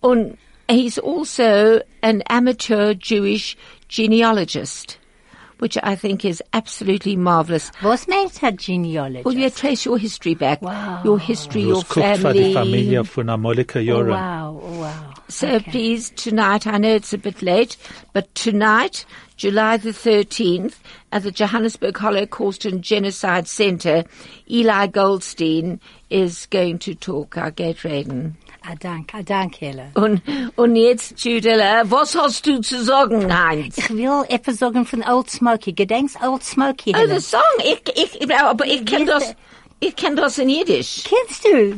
And 0.03 0.37
he's 0.69 0.97
also 0.97 1.81
an 2.03 2.21
amateur 2.29 2.93
Jewish 2.93 3.57
genealogist, 3.87 4.97
which 5.59 5.77
I 5.83 5.95
think 5.95 6.25
is 6.25 6.41
absolutely 6.53 7.15
marvelous. 7.15 7.71
Was 7.83 8.05
meint 8.05 8.41
a 8.47 8.51
genealogist? 8.51 9.25
Well, 9.25 9.35
you 9.35 9.49
trace 9.49 9.85
your 9.85 9.97
history 9.97 10.33
back, 10.35 10.61
Wow. 10.61 11.01
your 11.03 11.19
history, 11.19 11.61
your 11.61 11.75
was 11.75 11.83
cooked 11.83 12.19
for 12.19 12.33
the 12.33 12.53
family. 12.53 12.83
Familie 12.85 13.03
von 13.03 13.27
Amolika 13.27 13.79
oh, 13.91 14.05
wow, 14.05 14.59
oh, 14.61 14.79
wow. 14.81 15.13
So 15.29 15.47
Okay. 15.55 15.71
please, 15.71 16.09
tonight, 16.11 16.65
I 16.67 16.77
know 16.77 16.93
it's 16.95 17.13
a 17.13 17.17
bit 17.17 17.41
late, 17.41 17.75
but 18.13 18.33
tonight, 18.33 19.05
July 19.35 19.77
the 19.77 19.91
13th, 19.91 20.75
at 21.11 21.23
the 21.23 21.31
Johannesburg 21.31 21.97
Holocaust 21.97 22.65
and 22.65 22.81
Genocide 22.81 23.47
Center, 23.47 24.03
Eli 24.49 24.87
Goldstein 24.87 25.79
is 26.09 26.45
going 26.47 26.79
to 26.79 26.95
talk. 26.95 27.37
I'll 27.37 27.51
get 27.51 27.83
reden. 27.83 28.37
Ah, 28.69 28.75
dank, 28.77 29.11
ah, 29.13 29.21
dank, 29.23 29.61
Helle. 29.61 29.91
Und, 29.93 30.21
und 30.57 30.75
jetzt, 30.75 31.23
Judela, 31.23 31.83
was 31.89 32.15
hast 32.15 32.45
du 32.45 32.59
zu 32.59 32.83
sagen, 32.83 33.31
Heinz? 33.33 33.77
Ich 33.77 33.89
will 33.89 34.25
etwas 34.27 34.57
sagen 34.57 34.85
von 34.85 35.03
Old 35.03 35.29
Smoky. 35.29 35.71
Gedenkst 35.71 36.17
Old 36.21 36.43
Smoky, 36.43 36.91
Oh, 36.93 36.97
Helle? 36.99 37.19
the 37.19 37.25
song, 37.25 37.39
ich, 37.63 37.81
ich, 38.21 38.35
aber 38.35 38.65
ich 38.65 38.83
kenn 38.85 39.05
das, 39.05 39.35
ich 39.79 39.95
kenn 39.95 40.17
das 40.17 40.37
in 40.37 40.49
Jiddisch. 40.49 41.03
Kennst 41.05 41.45
du? 41.45 41.75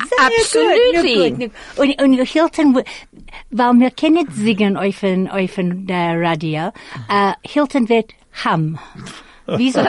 Nur- 0.96 1.50
Und, 1.76 2.02
und 2.02 2.14
Hilton, 2.26 2.82
weil 3.52 3.74
wir 3.74 3.92
können 3.92 4.28
singen 4.32 4.76
auf 4.76 5.04
ein 5.04 5.88
äh, 5.88 6.14
Radio, 6.28 6.72
äh, 7.10 7.34
Hilton 7.44 7.88
wird 7.88 8.12
Ham. 8.44 8.80
Wie 9.58 9.72
soll 9.72 9.84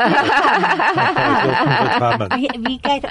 wie, 2.37 2.79
geht 2.79 3.03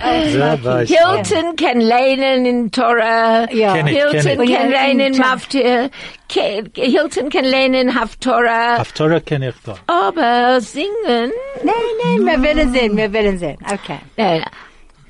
weiß. 0.63 0.89
Hilton 0.89 1.55
can 1.55 1.81
lehnen 1.81 2.45
in 2.45 2.71
Torah. 2.71 3.47
Ja. 3.51 3.73
Hilton 3.73 4.37
can 4.37 4.47
Ja, 4.47 4.63
lehnen 4.65 5.13
in. 5.13 5.89
Ke- 6.29 6.63
Hilton 6.75 7.29
can 7.29 7.45
lehnen 7.45 7.99
Haftorah. 7.99 8.77
Haftorah 8.79 9.19
kenne 9.19 9.49
ich 9.49 9.55
da. 9.63 9.75
Aber 9.87 10.61
singen? 10.61 11.31
Nein, 11.63 11.73
nein, 12.03 12.25
wir 12.25 12.41
werden 12.43 12.73
sehen, 12.73 12.95
wir 12.97 13.11
werden 13.11 13.37
sehen. 13.37 13.57
Okay. 13.65 13.99
Nein. 14.17 14.43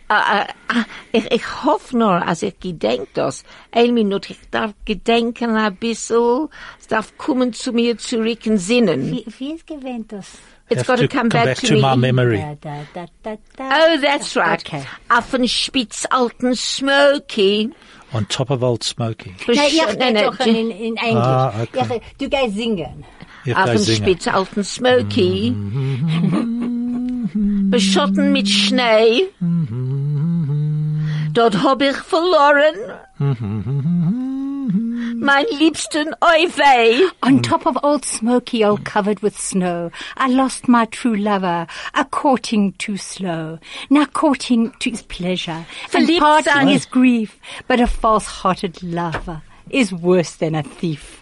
Äh, 0.10 0.42
äh, 0.42 0.84
ich, 1.12 1.32
ich 1.32 1.64
hoffe 1.64 1.96
nur, 1.96 2.28
als 2.28 2.42
ich 2.42 2.60
gedenk 2.60 3.10
das, 3.14 3.44
ein 3.72 3.94
Minute, 3.94 4.34
ich 4.34 4.40
darf 4.50 4.74
gedenken 4.84 5.56
ein 5.56 5.76
bisschen, 5.76 6.50
es 6.80 6.88
darf 6.88 7.16
kommen 7.18 7.54
zu 7.54 7.74
mir 7.74 7.96
zurück 7.98 8.46
in 8.48 8.58
Sinnen. 8.58 9.12
Wie, 9.12 9.26
wie 9.38 9.54
ist 9.54 9.68
gewähnt 9.68 10.12
das? 10.12 10.40
It's 10.70 10.82
Have 10.82 10.88
got 10.88 10.96
to 10.98 11.08
to 11.08 11.10
come 11.18 11.30
back, 11.30 11.58
to, 11.58 11.80
my 11.82 11.96
me. 11.96 12.02
memory. 12.12 12.38
Da, 12.38 12.56
da, 12.62 12.84
da, 12.94 13.06
da, 13.24 13.36
da. 13.58 13.70
Oh, 13.74 13.98
that's 14.02 14.36
right. 14.36 14.62
Okay. 14.64 14.84
Auf 15.10 15.32
den 15.32 15.48
Spitz 15.48 16.06
alten 16.12 16.54
Smoky. 16.56 17.72
On 18.14 18.26
top 18.26 18.52
of 18.52 18.62
Old 18.64 18.84
Smoky. 18.84 19.34
Nein, 19.48 19.58
ich 19.68 19.78
Nein, 19.78 19.96
nein, 19.98 20.14
nein, 20.14 20.24
doch 20.26 20.40
in, 20.46 20.72
in 20.72 20.98
Englisch. 20.98 21.24
Ah, 21.24 21.54
okay. 21.62 22.02
Ich, 22.12 22.18
du 22.18 22.30
gehst 22.30 22.56
singen. 22.56 23.04
Ich 23.46 23.56
auf 23.56 23.66
kann 23.66 23.84
dem. 23.84 23.96
Spitz 23.96 24.28
alten 24.28 24.64
Smoky. 24.64 25.56
Beschotten 27.70 28.32
mit 28.32 28.50
Schnee. 28.50 29.28
Dort 31.34 31.62
hab 31.64 31.82
ich 31.82 31.96
verloren. 31.98 32.76
mein 35.20 35.46
liebsten 35.58 36.16
Euwei. 36.22 37.10
On 37.22 37.42
top 37.42 37.66
of 37.66 37.78
Old 37.84 38.06
Smoky, 38.06 38.64
all 38.64 38.78
covered 38.78 39.22
with 39.22 39.38
snow, 39.38 39.92
I 40.18 40.30
lost 40.30 40.68
my 40.68 40.86
true 40.86 41.16
lover, 41.16 41.68
a 41.94 42.06
courting 42.06 42.74
too 42.78 42.98
slow. 42.98 43.60
Now 43.90 44.06
courting 44.06 44.72
to 44.80 44.90
his 44.90 45.04
pleasure, 45.04 45.66
and 45.94 46.08
Verliebt 46.08 46.20
parting 46.20 46.54
sein. 46.54 46.70
is 46.70 46.86
grief, 46.86 47.38
but 47.68 47.80
a 47.80 47.88
false-hearted 47.88 48.82
lover 48.82 49.42
is 49.70 49.94
worse 49.94 50.36
than 50.36 50.56
a 50.56 50.64
thief. 50.64 51.22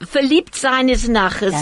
Verliebt 0.00 0.54
sein 0.54 0.88
ist 0.88 1.08
Naches. 1.08 1.54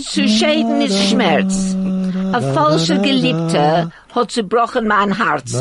Zu 0.00 0.28
schäden 0.28 0.80
ist 0.80 1.08
Schmerz. 1.08 1.74
Ein 1.74 2.54
falscher 2.54 2.98
Geliebter 2.98 3.92
hat 4.14 4.30
zerbrochen 4.32 4.86
mein 4.86 5.16
Herz. 5.16 5.54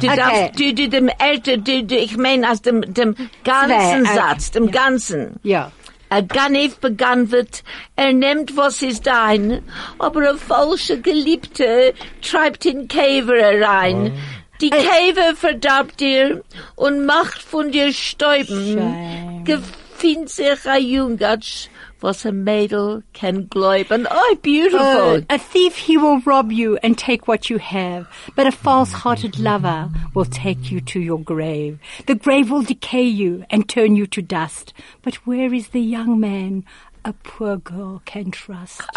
Du, 0.00 0.06
Okay. 0.06 0.16
darfst, 0.16 0.58
du, 0.60 0.74
du, 0.74 0.88
dem 0.88 1.10
Älter, 1.18 1.56
du, 1.56 1.82
du, 1.84 1.96
ich 1.96 2.16
meine, 2.16 2.50
aus 2.50 2.62
dem, 2.62 2.82
dem 2.94 3.14
ganzen 3.44 4.04
Zwei, 4.04 4.12
okay. 4.12 4.14
Satz, 4.14 4.50
dem 4.52 4.70
ganzen. 4.70 5.40
Ja. 5.42 5.72
Er 6.08 6.22
Ganef 6.22 6.78
begann 6.78 7.30
wird, 7.30 7.62
er 7.94 8.12
nimmt 8.12 8.56
was 8.56 8.82
ist 8.82 9.06
dein, 9.06 9.62
aber 9.98 10.30
ein 10.30 10.38
falscher 10.38 10.96
Geliebter 10.96 11.92
treibt 12.20 12.66
in 12.66 12.88
Käfer 12.88 13.36
herein. 13.36 14.12
Die 14.60 14.70
Käfer 14.70 15.36
verdarbt 15.36 16.00
dir 16.00 16.42
und 16.74 17.06
macht 17.06 17.40
von 17.40 17.70
dir 17.70 17.92
Stäuben. 17.92 19.44
Gefindt 19.44 20.30
sich 20.30 20.66
ein 20.66 20.84
Jungatsch, 20.84 21.68
was 22.02 22.24
ein 22.24 22.44
Mädel 22.44 23.02
kann 23.12 23.48
gläuben. 23.48 24.06
Oh, 24.10 24.34
beautiful. 24.42 25.18
Uh, 25.18 25.22
a 25.28 25.38
thief 25.38 25.76
he 25.76 25.96
will 25.96 26.20
rob 26.20 26.52
you 26.52 26.78
and 26.82 26.96
take 26.96 27.28
what 27.28 27.50
you 27.50 27.58
have, 27.58 28.06
but 28.36 28.46
a 28.46 28.52
false-hearted 28.52 29.38
lover 29.38 29.88
will 30.14 30.24
take 30.24 30.70
you 30.70 30.80
to 30.80 31.00
your 31.00 31.20
grave. 31.20 31.78
The 32.06 32.14
grave 32.14 32.50
will 32.50 32.62
decay 32.62 33.04
you 33.04 33.44
and 33.50 33.68
turn 33.68 33.96
you 33.96 34.06
to 34.08 34.22
dust. 34.22 34.72
But 35.02 35.16
where 35.26 35.52
is 35.52 35.68
the 35.68 35.80
young 35.80 36.20
man 36.20 36.64
a 37.04 37.12
poor 37.12 37.56
girl 37.56 38.02
can 38.04 38.30
trust? 38.30 38.82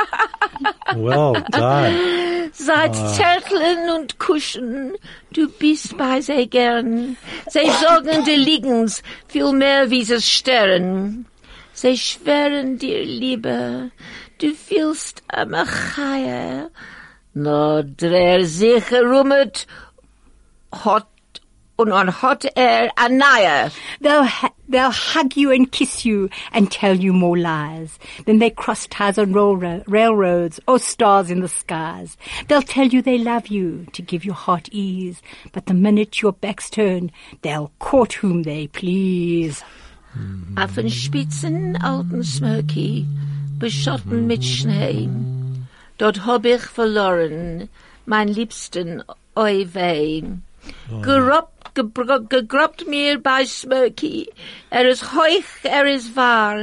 Well 0.96 1.34
done. 1.50 2.52
Seit 2.54 2.96
Zärteln 2.96 3.90
und 3.90 4.20
Kuschen, 4.20 4.94
du 5.32 5.48
bist 5.50 5.98
bei 5.98 6.22
sehr 6.22 6.46
gern. 6.46 7.18
Sie 7.50 7.70
sorgen 7.82 8.24
dir 8.26 8.38
Liegens 8.38 9.02
viel 9.28 9.52
mehr 9.54 9.90
wie 9.90 10.04
sie 10.04 10.22
Stern. 10.22 11.26
Sie 11.74 11.98
schweren 11.98 12.78
dir 12.78 13.04
Liebe, 13.04 13.92
du 14.38 14.54
fühlst 14.54 15.24
am 15.28 15.54
Achaia. 15.56 16.70
No, 17.34 17.82
der 17.82 18.46
sich 18.46 18.92
rummet, 18.92 19.66
hat 20.72 21.08
und 21.76 22.22
hat 22.22 22.46
er 22.56 22.92
ein 22.96 23.18
neuer. 23.18 23.72
They'll, 24.00 24.28
they'll 24.68 24.92
hug 24.92 25.36
you 25.36 25.50
and 25.50 25.72
kiss 25.72 26.06
you 26.06 26.30
and 26.52 26.70
tell 26.70 26.96
you 26.96 27.12
more 27.12 27.38
lies. 27.38 27.98
Then 28.28 28.38
they 28.38 28.52
cross 28.52 28.86
ties 28.88 29.18
on 29.18 29.34
railro- 29.34 29.84
railroads 29.88 30.60
or 30.68 30.78
stars 30.78 31.32
in 31.32 31.42
the 31.42 31.48
skies. 31.48 32.18
They'll 32.48 32.62
tell 32.62 32.88
you 32.88 33.02
they 33.02 33.18
love 33.18 33.48
you 33.48 33.88
to 33.94 34.04
give 34.04 34.24
your 34.24 34.36
heart 34.36 34.70
ease. 34.72 35.22
But 35.52 35.66
the 35.66 35.74
minute 35.74 36.22
your 36.22 36.34
back's 36.34 36.70
turned, 36.70 37.12
they'll 37.42 37.72
court 37.80 38.14
whom 38.14 38.44
they 38.44 38.68
please. 38.68 39.64
Auf 40.56 40.76
den 40.76 40.90
spitzen 40.90 41.76
alten 41.82 42.24
Smoky, 42.24 43.06
beschotten 43.60 44.28
mit 44.28 44.44
Schnee. 44.44 45.10
Dort 45.98 46.26
hab 46.26 46.46
ich 46.46 46.62
verloren, 46.62 47.70
mein 48.06 48.28
Liebsten, 48.28 49.04
oi 49.36 49.68
weh. 49.74 50.24
Gerobt, 51.02 51.72
gebro- 51.76 52.28
gegrobt 52.30 52.88
mir 52.88 53.20
bei 53.22 53.46
Smoky, 53.46 54.30
er 54.70 54.88
ist 54.90 55.14
heuch, 55.16 55.44
er 55.64 55.86
ist 55.94 56.16
wahr. 56.16 56.58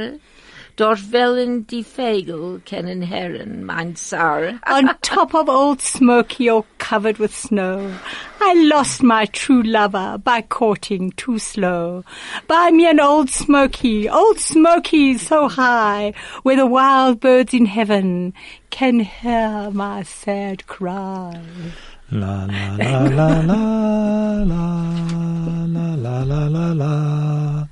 Dort 0.77 1.11
wellen 1.11 1.67
die 1.67 1.83
Vögel 1.83 2.61
kennen 2.65 3.01
Herren, 3.01 3.63
mein 3.65 3.95
Zar. 3.95 4.53
on 4.73 4.89
top 5.01 5.33
of 5.33 5.47
old 5.49 5.81
Smoky 5.81 6.49
all 6.49 6.65
covered 6.91 7.19
with 7.19 7.33
snow. 7.33 7.95
I 8.41 8.53
lost 8.53 9.01
my 9.01 9.23
true 9.27 9.63
lover 9.63 10.17
by 10.17 10.41
courting 10.41 11.11
too 11.11 11.39
slow. 11.39 12.03
Buy 12.47 12.69
me 12.71 12.85
an 12.85 12.99
old 12.99 13.29
Smoky, 13.29 14.09
old 14.09 14.39
Smoky 14.39 15.17
so 15.17 15.47
high, 15.47 16.11
where 16.43 16.57
the 16.57 16.65
wild 16.65 17.21
birds 17.21 17.53
in 17.53 17.65
heaven 17.65 18.33
can 18.71 18.99
hear 18.99 19.71
my 19.71 20.03
sad 20.03 20.67
cry. 20.67 21.41
La 22.11 22.43
la 22.43 22.75
la 22.75 23.03
la 23.19 23.39
la 23.39 24.43
la 25.63 25.95
la 25.95 26.23
la 26.23 26.47
la 26.47 26.73
la. 26.73 27.70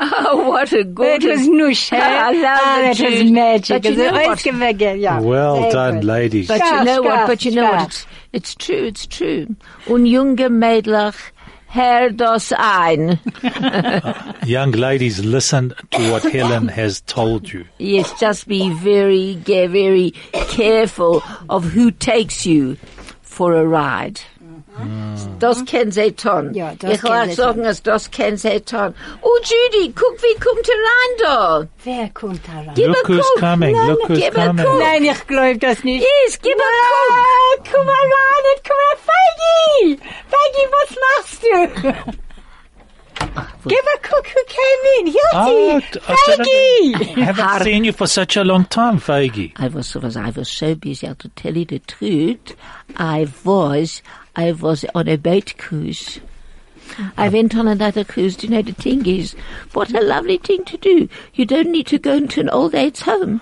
Oh, 0.00 0.48
what 0.50 0.72
a 0.72 0.84
That 0.84 0.94
good 0.94 1.24
was 1.24 1.40
nush, 1.48 1.92
eh? 1.92 1.96
I 1.98 2.30
love 2.32 2.60
ah, 2.62 2.92
the 2.94 3.02
that 3.02 3.10
was 3.22 3.30
magic. 3.30 3.82
But 3.82 3.90
you 3.90 3.96
know 3.96 4.14
It's 4.16 4.28
what? 4.28 4.38
gewesen, 4.54 5.00
yeah. 5.00 5.20
Well 5.20 5.60
Very 5.60 5.72
done, 5.72 5.94
good. 5.96 6.04
ladies. 6.04 6.48
But 6.48 6.58
Scarf, 6.58 6.78
you 6.78 6.84
know 6.84 7.02
what? 7.02 7.26
But 7.26 7.44
you 7.44 7.50
know 7.52 7.70
what? 7.70 7.86
It's, 7.88 8.06
it's 8.32 8.54
true. 8.54 8.84
It's 8.86 9.06
true. 9.06 9.46
Und 9.86 10.06
junge 10.06 10.48
Mädlach, 10.50 11.16
hör 11.68 12.10
das 12.10 12.52
ein. 12.52 13.18
Young 14.46 14.72
ladies, 14.72 15.24
listen 15.24 15.74
to 15.90 16.12
what 16.12 16.22
Helen 16.22 16.68
has 16.68 17.00
told 17.02 17.52
you. 17.52 17.64
yes, 17.78 18.12
just 18.20 18.46
be 18.48 18.70
very, 18.70 19.34
very 19.34 20.12
careful 20.32 21.22
of 21.50 21.64
who 21.64 21.90
takes 21.90 22.46
you 22.46 22.76
for 23.22 23.54
a 23.54 23.64
ride. 23.66 24.20
Das 25.38 25.64
kennen 25.64 25.92
sie 25.92 26.12
tun. 26.12 26.52
Ja, 26.54 26.72
das 26.78 26.94
ich 26.94 27.00
sie 27.00 27.32
sagen, 27.34 27.62
dass 27.62 27.82
das 27.82 28.10
kennen 28.10 28.36
sie 28.36 28.60
tun. 28.60 28.94
Oh, 29.22 29.38
Judy, 29.42 29.92
guck, 29.94 30.20
wie 30.22 30.34
kommt 30.40 30.68
er 30.68 30.74
rein 30.74 31.18
da? 31.18 31.68
Wer 31.84 32.08
kommt 32.10 32.40
da 32.46 32.52
rein? 32.58 32.72
Gib 32.74 32.88
Look 32.88 33.04
a 33.04 33.08
who's 33.12 33.26
guck. 33.34 33.40
coming, 33.40 33.76
Nein, 33.76 33.88
look 33.88 34.08
who's 34.08 34.18
gib 34.20 34.36
a 34.36 34.46
coming. 34.46 34.78
Nein, 34.78 35.04
ich 35.04 35.26
glaub 35.26 35.60
das 35.60 35.84
nicht. 35.84 36.02
Yes, 36.04 36.38
gib 36.40 36.56
a 36.56 36.56
guck. 36.56 37.16
Ah, 37.18 37.70
komm 37.72 37.86
mal 37.86 37.92
rein 37.94 38.44
und 38.52 38.64
komm 38.66 38.76
mal, 38.84 38.96
Feigi! 39.08 39.98
Feigi, 40.28 40.64
was 40.72 40.96
machst 41.04 41.42
du? 41.42 42.12
Give 43.66 43.86
a 43.94 43.98
cook 44.00 44.26
who 44.28 44.42
came 44.46 45.08
in. 45.08 45.14
Oh, 45.34 45.80
Hilti! 45.80 46.00
I 46.08 46.16
didn't- 46.26 46.46
Feigi! 46.46 47.18
I 47.20 47.24
haven't 47.24 47.62
seen 47.64 47.84
you 47.84 47.92
for 47.92 48.06
such 48.06 48.36
a 48.36 48.44
long 48.44 48.64
time, 48.66 48.98
Feige. 49.00 49.52
I 49.56 49.68
was, 49.68 49.94
was 49.96 50.16
I 50.16 50.30
was 50.30 50.48
so 50.48 50.74
busy 50.74 51.06
to 51.12 51.28
tell 51.30 51.56
you 51.56 51.64
the 51.64 51.80
truth. 51.80 52.54
I 52.96 53.26
was 53.44 54.02
I 54.38 54.52
was 54.52 54.84
on 54.94 55.08
a 55.08 55.16
boat 55.16 55.54
cruise. 55.58 56.20
I 57.16 57.26
ah. 57.26 57.30
went 57.30 57.56
on 57.56 57.66
another 57.66 58.04
cruise. 58.04 58.36
Do 58.36 58.46
you 58.46 58.52
know 58.52 58.62
the 58.62 58.70
thing 58.72 59.04
is, 59.04 59.34
what 59.72 59.92
a 59.92 60.00
lovely 60.00 60.38
thing 60.38 60.64
to 60.66 60.76
do. 60.76 61.08
You 61.34 61.44
don't 61.44 61.72
need 61.72 61.88
to 61.88 61.98
go 61.98 62.14
into 62.14 62.40
an 62.40 62.48
old 62.48 62.72
age 62.72 63.00
home. 63.00 63.40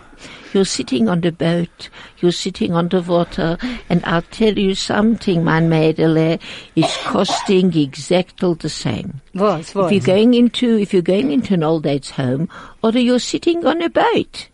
You're 0.55 0.65
sitting 0.65 1.07
on 1.07 1.21
the 1.21 1.33
boat, 1.33 1.91
you're 2.21 2.33
sitting 2.33 2.73
on 2.73 2.89
the 2.89 3.03
water, 3.03 3.59
and 3.91 4.03
I'll 4.07 4.23
tell 4.23 4.59
you 4.59 4.75
something, 4.75 5.45
my 5.45 5.61
Mädele, 5.61 6.41
is 6.75 6.97
costing 7.03 7.77
exactly 7.77 8.55
the 8.55 8.71
same. 8.71 9.21
Was, 9.35 9.75
was? 9.75 9.93
If 9.93 9.93
you're 9.93 10.17
going 10.17 10.33
into, 10.33 10.79
if 10.79 10.95
you're 10.95 11.03
going 11.03 11.31
into 11.31 11.53
an 11.53 11.63
old 11.63 11.87
age 11.87 12.09
home, 12.09 12.49
or 12.83 12.91
you're 12.93 13.19
sitting 13.19 13.67
on 13.67 13.83
a 13.83 13.91
boat, 13.91 14.49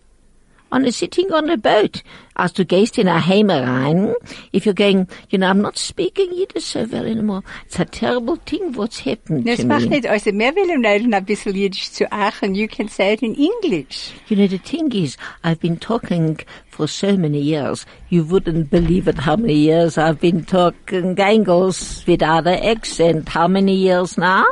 on 0.73 0.87
a 0.87 0.91
sitting 0.91 1.33
on 1.33 1.51
a 1.51 1.57
boat, 1.57 2.03
as 2.37 2.51
du 2.53 2.65
gehst 2.65 2.99
in 2.99 3.07
a 3.07 3.21
Heime 3.21 3.49
rein, 3.49 4.15
if 4.53 4.65
you're 4.65 4.75
going, 4.75 5.07
you 5.29 5.39
know, 5.39 5.49
I'm 5.49 5.61
not 5.61 5.77
speaking 5.77 6.33
Yiddish 6.33 6.65
so 6.65 6.85
well 6.85 7.05
anymore. 7.05 7.43
It's 7.67 7.79
a 7.79 7.85
terrible 7.85 8.37
thing 8.37 8.73
what's 8.73 8.99
happened 9.01 9.45
to 9.45 9.65
me. 9.65 9.87
nicht, 9.87 10.09
also 10.09 10.33
mehr 10.33 10.55
will 10.55 10.71
ich 10.71 10.85
reden 10.85 11.13
ein 11.13 11.25
bisschen 11.25 11.55
Jiddisch 11.55 11.93
zu 11.93 12.11
Aachen. 12.11 12.55
You 12.55 12.69
can 12.69 12.89
say 12.89 13.13
it 13.13 13.23
in 13.23 13.35
English. 13.35 14.13
You 14.29 14.37
know, 14.37 14.47
the 14.47 14.59
thing 14.59 14.91
is, 14.93 15.17
I've 15.45 15.61
been 15.61 15.77
talking 15.77 16.39
for 16.71 16.89
so 16.89 17.17
many 17.17 17.41
years. 17.41 17.85
You 18.09 18.25
wouldn't 18.25 18.71
believe 18.71 19.09
it 19.09 19.19
how 19.19 19.37
many 19.37 19.55
years 19.55 19.99
I've 19.99 20.21
been 20.21 20.45
talking 20.45 21.15
Gangles 21.15 22.03
without 22.07 22.47
an 22.47 22.59
accent. 22.65 23.29
How 23.29 23.47
many 23.47 23.75
years 23.75 24.17
now? 24.17 24.47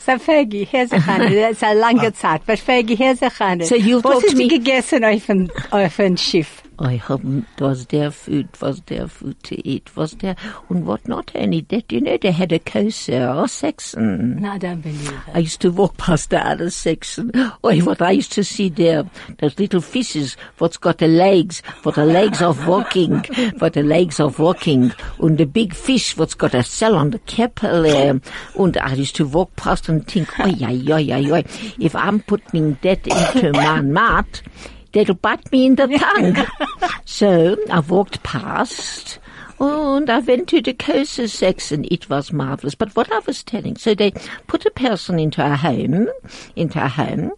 So 0.06 0.18
Fergie, 0.18 0.64
here's 0.64 0.92
a 0.92 0.96
eine 0.96 1.04
Chane. 1.04 1.34
Das 1.34 1.52
ist 1.52 1.64
eine 1.64 1.78
lange 1.78 2.12
Zeit. 2.14 2.40
Aber 2.46 2.56
Fergie, 2.56 2.96
hier 2.96 3.12
ist 3.12 3.22
eine 3.22 3.64
So 3.64 3.74
you've 3.74 4.02
talked 4.02 4.30
to 4.30 4.36
me 4.36 4.48
gegessen 4.48 5.04
auf 5.04 5.26
dem, 5.26 5.50
auf 5.70 5.96
dem 5.96 6.16
Schiff? 6.16 6.62
I 6.80 6.96
hope 6.96 7.22
was 7.58 7.86
there 7.86 8.10
food, 8.10 8.48
was 8.60 8.80
there 8.86 9.06
food 9.06 9.42
to 9.44 9.68
eat, 9.68 9.94
was 9.96 10.12
there, 10.12 10.34
and 10.70 10.86
what 10.86 11.06
not 11.06 11.30
only 11.34 11.60
that, 11.68 11.92
you 11.92 12.00
know, 12.00 12.16
they 12.16 12.30
had 12.30 12.52
a 12.52 12.58
kosher 12.58 13.28
or 13.28 13.48
section. 13.48 14.40
Na, 14.40 14.56
dann 14.56 14.80
believe 14.80 15.12
it. 15.12 15.34
I 15.34 15.40
used 15.40 15.60
to 15.60 15.70
walk 15.70 15.98
past 15.98 16.30
the 16.30 16.38
other 16.38 16.70
section. 16.70 17.32
Oh, 17.62 17.76
what 17.80 18.00
I 18.00 18.12
used 18.12 18.32
to 18.32 18.44
see 18.44 18.70
there, 18.70 19.04
those 19.38 19.58
little 19.58 19.82
fishes, 19.82 20.38
what's 20.56 20.78
got 20.78 20.98
the 20.98 21.08
legs, 21.08 21.60
what 21.82 21.96
the 21.96 22.06
legs 22.06 22.40
of 22.40 22.66
walking, 22.66 23.24
what 23.58 23.74
the 23.74 23.82
legs 23.82 24.18
of 24.18 24.38
walking, 24.38 24.92
and 25.18 25.36
the 25.36 25.44
big 25.44 25.74
fish, 25.74 26.16
what's 26.16 26.34
got 26.34 26.54
a 26.54 26.62
cell 26.62 26.96
on 26.96 27.10
the 27.10 27.18
keppel, 27.20 27.84
and 27.84 28.76
I 28.78 28.94
used 28.94 29.16
to 29.16 29.26
walk 29.28 29.54
past 29.56 29.90
and 29.90 30.06
think, 30.06 30.40
oi, 30.40 30.54
oi, 30.62 30.82
oi, 30.90 31.12
oi, 31.12 31.32
oi, 31.32 31.44
if 31.78 31.94
I'm 31.94 32.20
putting 32.20 32.78
that 32.80 33.06
into 33.06 33.52
my 33.52 33.82
mouth, 33.82 34.42
that'll 34.92 35.14
bite 35.14 35.50
me 35.52 35.66
in 35.66 35.76
the 35.76 35.86
tongue. 35.86 36.90
so 37.04 37.56
I 37.70 37.80
walked 37.80 38.22
past, 38.22 39.18
and 39.58 40.08
I 40.08 40.18
went 40.20 40.48
to 40.48 40.60
the 40.60 40.72
kosher 40.72 41.28
section. 41.28 41.86
It 41.90 42.08
was 42.08 42.32
marvelous. 42.32 42.74
But 42.74 42.94
what 42.96 43.12
I 43.12 43.18
was 43.20 43.42
telling, 43.42 43.76
so 43.76 43.94
they 43.94 44.12
put 44.46 44.66
a 44.66 44.70
person 44.70 45.18
into 45.18 45.44
a 45.44 45.56
home, 45.56 46.08
into 46.56 46.84
a 46.84 46.88
home. 46.88 47.32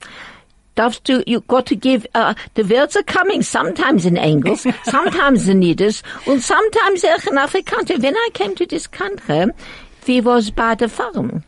Darfst 0.74 1.04
du, 1.04 1.22
you 1.26 1.40
got 1.40 1.66
to 1.66 1.76
give, 1.76 2.06
uh, 2.14 2.32
the 2.54 2.64
words 2.64 2.96
are 2.96 3.02
coming 3.02 3.42
sometimes 3.42 4.06
in 4.06 4.16
English, 4.16 4.64
sometimes 4.84 5.46
in 5.46 5.60
Yiddish, 5.60 6.02
and 6.26 6.42
sometimes 6.42 7.04
auch 7.04 7.26
in 7.26 7.34
Afrikaans. 7.34 8.02
When 8.02 8.16
I 8.16 8.28
came 8.32 8.54
to 8.54 8.64
this 8.64 8.86
country, 8.86 9.46
we 10.06 10.20
was 10.22 10.50
by 10.50 10.74
the 10.74 10.88
farm. 10.88 11.44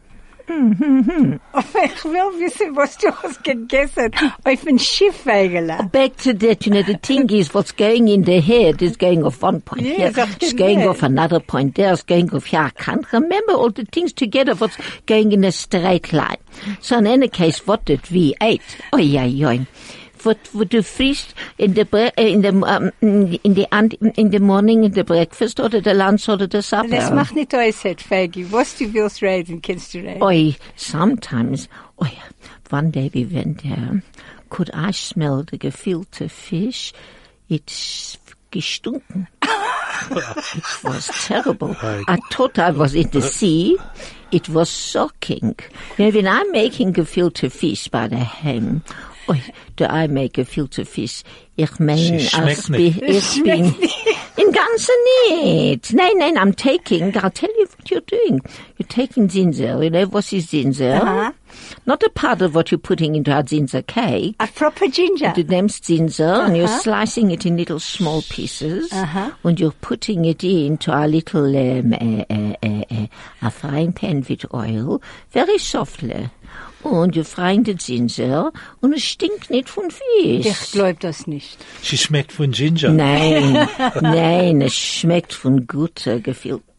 Ich 0.47 2.05
will 2.05 2.39
wissen, 2.39 2.77
was 2.77 2.99
du 2.99 3.11
hast 3.11 3.43
gegessen 3.43 4.11
auf 4.45 4.67
ein 4.67 4.79
Schiff. 4.79 5.25
Back 5.25 6.17
to 6.19 6.35
that, 6.35 6.67
you 6.67 6.73
know, 6.73 6.83
the 6.83 6.99
thing 7.03 7.31
is 7.31 7.55
what's 7.55 7.73
going 7.73 8.09
in 8.09 8.23
the 8.25 8.41
head 8.41 8.83
is 8.83 8.97
going 8.97 9.25
off 9.25 9.43
one 9.43 9.61
point 9.61 9.83
Yeah, 9.83 10.11
here, 10.11 10.27
it's 10.41 10.53
going 10.53 10.83
off 10.87 11.03
another 11.03 11.41
point 11.41 11.75
there, 11.77 11.93
it's 11.93 12.03
going 12.03 12.31
off 12.35 12.45
here. 12.45 12.61
I 12.61 12.71
can't 12.71 13.11
remember 13.13 13.55
all 13.55 13.71
the 13.71 13.87
things 13.87 14.13
together, 14.13 14.55
what's 14.55 14.77
going 15.07 15.33
in 15.33 15.45
a 15.45 15.53
straight 15.53 16.13
line. 16.13 16.37
So 16.81 16.99
in 16.99 17.07
any 17.07 17.29
case, 17.29 17.67
what 17.67 17.85
did 17.85 18.11
we 18.11 18.35
eat? 18.43 18.63
Oh, 18.93 18.99
yeah, 18.99 19.25
yeah. 19.25 19.65
What 20.25 20.39
would 20.55 20.73
you 20.73 20.83
frisst 20.83 21.35
in 21.59 21.75
the 21.75 21.85
bre- 21.85 22.13
uh, 22.17 22.23
in 22.23 22.43
the 22.43 22.49
um, 22.49 22.91
in 23.01 23.55
the 23.55 23.67
and 23.73 23.93
in 24.17 24.31
the 24.31 24.41
morning 24.41 24.85
in 24.85 24.93
the 24.93 25.05
breakfast 25.05 25.61
or 25.61 25.69
the 25.69 25.95
lunch 25.95 26.29
or 26.29 26.37
the 26.37 26.63
supper? 26.63 26.89
Das 26.89 27.11
macht 27.11 27.35
nicht 27.35 27.53
äußert, 27.53 28.01
Feigi. 28.01 28.51
Was 28.51 28.77
du 28.77 28.93
willst 28.93 29.23
reden, 29.23 29.61
kannst 29.61 29.95
du 29.95 29.99
reden. 29.99 30.23
Oi, 30.23 30.55
sometimes, 30.77 31.69
oi, 32.03 32.11
one 32.71 32.91
day 32.91 33.11
we 33.13 33.25
went 33.25 33.63
there, 33.63 34.03
could 34.49 34.71
I 34.73 34.91
smell 34.93 35.45
the 35.45 35.59
gefilte 35.59 36.31
fish? 36.31 36.93
It's 37.49 38.17
gestunken. 38.51 39.27
it 39.43 40.85
was 40.85 41.07
terrible. 41.27 41.77
I 41.83 42.19
thought 42.31 42.59
I 42.59 42.71
was 42.71 42.95
in 42.95 43.11
the 43.11 43.21
sea. 43.23 43.77
It 44.33 44.49
was 44.49 44.71
shocking. 44.71 45.57
You 45.99 46.07
know, 46.07 46.11
when 46.11 46.27
I'm 46.27 46.51
making 46.53 46.95
gefilte 46.95 47.51
fish 47.53 47.89
by 47.89 48.09
the 48.09 48.17
ham, 48.17 48.83
oi, 49.29 49.41
do 49.77 49.85
I 49.87 50.07
make 50.09 50.35
gefilte 50.35 50.85
fish? 50.85 51.23
Ich 51.57 51.79
mein, 51.79 51.97
Sie 51.97 52.21
schmeckt 52.21 52.49
als 52.49 52.69
nicht. 52.69 52.99
bi- 53.01 53.07
ich 53.07 53.43
bin, 53.45 53.65
in 54.37 54.51
Ganzen 54.53 54.95
nicht. 55.29 55.93
Nein, 55.93 56.19
nein, 56.19 56.37
I'm 56.37 56.53
taking, 56.57 57.13
I'll 57.17 57.31
tell 57.31 57.49
you 57.57 57.67
what 57.67 57.89
you're 57.91 58.01
doing. 58.01 58.41
You're 58.77 58.89
taking 58.89 59.29
ginger, 59.29 59.81
you 59.83 59.89
know, 59.91 60.05
what 60.07 60.33
is 60.33 60.49
ginger? 60.51 60.95
Uh-huh. 61.01 61.33
Not 61.87 62.03
a 62.03 62.11
part 62.11 62.43
of 62.43 62.57
what 62.57 62.73
you're 62.73 62.81
putting 62.81 63.15
into 63.15 63.37
a 63.39 63.41
ginger 63.45 63.83
cake. 63.83 64.35
A 64.41 64.49
proper 64.49 64.89
ginger. 64.89 65.33
The 65.37 65.45
name's 65.45 65.79
ginger, 65.79 66.25
and 66.43 66.57
you're 66.57 66.67
slicing 66.67 67.31
it 67.31 67.47
in 67.47 67.57
little 67.57 67.79
small 67.79 68.23
pieces, 68.23 68.93
Uh-huh. 68.93 69.31
and 69.45 69.61
you're 69.61 69.71
putting 69.81 70.25
it 70.25 70.43
into 70.43 70.91
a 70.93 71.07
little 71.07 71.47
um, 71.57 71.93
uh, 71.93 72.25
uh, 72.29 72.57
uh, 72.65 72.85
uh. 72.91 73.07
A 73.43 73.51
frying 73.53 73.93
pan 73.93 74.25
with 74.29 74.45
oil, 74.53 75.01
very 75.31 75.59
softly. 75.59 76.31
Und 76.85 77.16
you 77.16 77.25
frying 77.25 77.64
the 77.64 77.75
ginger 77.75 78.53
und 78.81 78.92
es 78.92 79.03
stinkt 79.03 79.51
nicht 79.51 79.68
von 79.68 79.90
Fisch. 79.90 80.47
Ich 80.47 80.73
glaub 80.73 81.01
das 81.01 81.27
nicht. 81.27 81.57
Sie 81.83 81.97
schmeckt 81.97 82.33
von 82.33 82.51
Ginger. 82.51 82.90
Nein, 82.90 83.68
nein, 84.01 84.61
es 84.61 84.75
schmeckt 84.75 85.33
von 85.33 85.66
guter, 85.66 86.20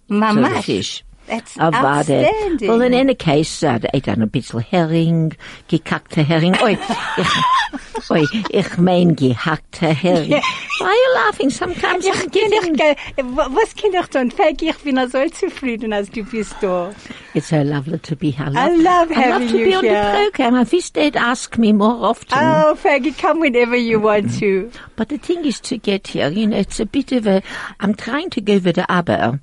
Mamash. 0.07 0.65
Fisch. 0.65 1.03
That's 1.27 1.57
Aber 1.57 2.03
der, 2.03 2.27
outstanding. 2.27 2.69
well, 2.69 2.81
in 2.81 2.93
any 2.93 3.15
case, 3.15 3.63
uh, 3.63 3.79
ich 3.93 4.03
dann 4.03 4.21
ein 4.21 4.29
bisschen 4.29 4.59
Hering, 4.59 5.33
gekackter 5.67 6.23
Hering. 6.23 6.55
Oi, 6.61 6.77
ich, 7.17 8.09
oi, 8.11 8.25
ich 8.49 8.77
mein 8.77 9.15
gehackter 9.15 9.87
Hering. 9.93 10.31
Why 10.31 10.85
are 10.85 10.93
you 10.93 11.13
laughing? 11.15 11.49
Sometimes 11.49 12.05
I'm 12.05 12.13
Ich 12.13 12.31
bin 12.31 12.51
giving, 12.51 12.75
ich, 12.75 13.23
was 13.25 13.75
kann 13.75 13.93
ich 13.93 14.07
tun? 14.07 14.29
Peggy, 14.29 14.69
ich 14.69 14.77
bin 14.77 14.97
so 15.09 15.27
zufrieden, 15.29 15.93
als 15.93 16.09
du 16.11 16.23
bist 16.23 16.55
da. 16.61 16.91
it's 17.33 17.49
so 17.49 17.61
lovely 17.61 17.99
to 17.99 18.15
be 18.15 18.29
here. 18.31 18.47
I 18.55 18.69
love 18.75 19.11
I 19.11 19.29
love 19.29 19.41
having 19.41 19.47
to 19.49 19.57
you 19.57 19.65
be 19.65 19.75
on 19.75 19.83
the 19.83 20.29
program. 20.29 20.55
I 20.55 20.63
wish 20.63 20.89
they'd 20.91 21.17
ask 21.17 21.57
me 21.57 21.73
more 21.73 22.05
often. 22.09 22.37
Oh, 22.39 22.77
Peggy, 22.81 23.11
come 23.11 23.39
whenever 23.41 23.75
you 23.75 23.99
want 23.99 24.33
to. 24.39 24.71
But 24.95 25.09
the 25.09 25.17
thing 25.17 25.43
is 25.45 25.59
to 25.61 25.77
get 25.77 26.07
here, 26.07 26.29
you 26.29 26.47
know, 26.47 26.57
it's 26.57 26.79
a 26.79 26.85
bit 26.85 27.11
of 27.11 27.27
a, 27.27 27.41
I'm 27.79 27.93
trying 27.95 28.29
to 28.31 28.41
go 28.41 28.53
with 28.59 28.75
the 28.75 28.85
aber. 28.91 29.39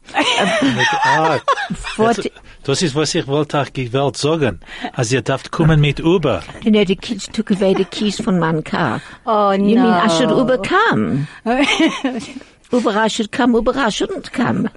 Ah, 1.74 1.98
What, 1.98 2.18
das, 2.18 2.28
das 2.64 2.82
ist, 2.82 2.94
was 2.94 3.14
ich 3.14 3.26
wollte 3.26 3.60
auch 3.60 3.72
gewollt 3.72 4.16
sagen. 4.16 4.60
Also 4.94 5.16
ihr 5.16 5.22
dürft 5.22 5.50
kommen 5.50 5.80
mit 5.80 6.00
Uber. 6.00 6.42
you 6.62 6.70
know, 6.70 6.84
the 6.84 6.96
kids 6.96 7.26
took 7.32 7.50
away 7.50 7.74
the 7.74 7.84
keys 7.84 8.20
from 8.20 8.38
my 8.38 8.60
car. 8.62 9.00
Oh, 9.26 9.52
You 9.52 9.76
no. 9.76 9.82
mean 9.82 9.92
I 9.92 10.08
should 10.08 10.30
Uber 10.30 10.58
come? 10.58 11.26
Uber 12.72 12.96
I 12.96 13.08
should 13.08 13.30
come, 13.32 13.54
Uber 13.54 13.74
I 13.76 13.90
shouldn't 13.90 14.32
come. 14.32 14.70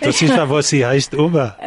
Das 0.00 0.20
ist 0.22 0.30
ja, 0.34 0.48
was 0.48 0.68
sie 0.68 0.84
heißt 0.84 1.14
Uber. 1.14 1.56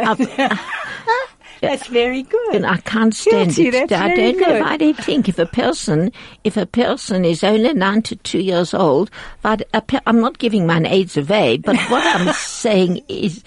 That's 1.62 1.86
very 1.90 2.24
good. 2.24 2.56
And 2.56 2.66
I 2.66 2.78
can't 2.78 3.14
stand 3.14 3.54
Guilty, 3.56 3.68
it. 3.68 3.90
that's 3.90 4.02
I 4.02 4.16
very 4.16 4.32
don't 4.34 4.40
know 4.42 4.48
good. 4.48 4.62
why 4.62 4.78
they 4.78 4.94
think 4.94 5.30
if 5.30 5.38
a 5.38 5.46
person, 5.46 6.12
if 6.44 6.58
a 6.58 6.66
person 6.66 7.24
is 7.24 7.44
only 7.44 7.72
92 7.76 8.40
years 8.40 8.74
old, 8.74 9.12
but 9.44 9.62
a 9.72 9.80
pe- 9.82 10.00
I'm 10.08 10.20
not 10.20 10.40
giving 10.40 10.66
my 10.66 10.82
age 10.88 11.16
away, 11.18 11.58
but 11.58 11.76
what 11.92 12.04
I'm 12.16 12.34
saying 12.34 13.02
is 13.08 13.44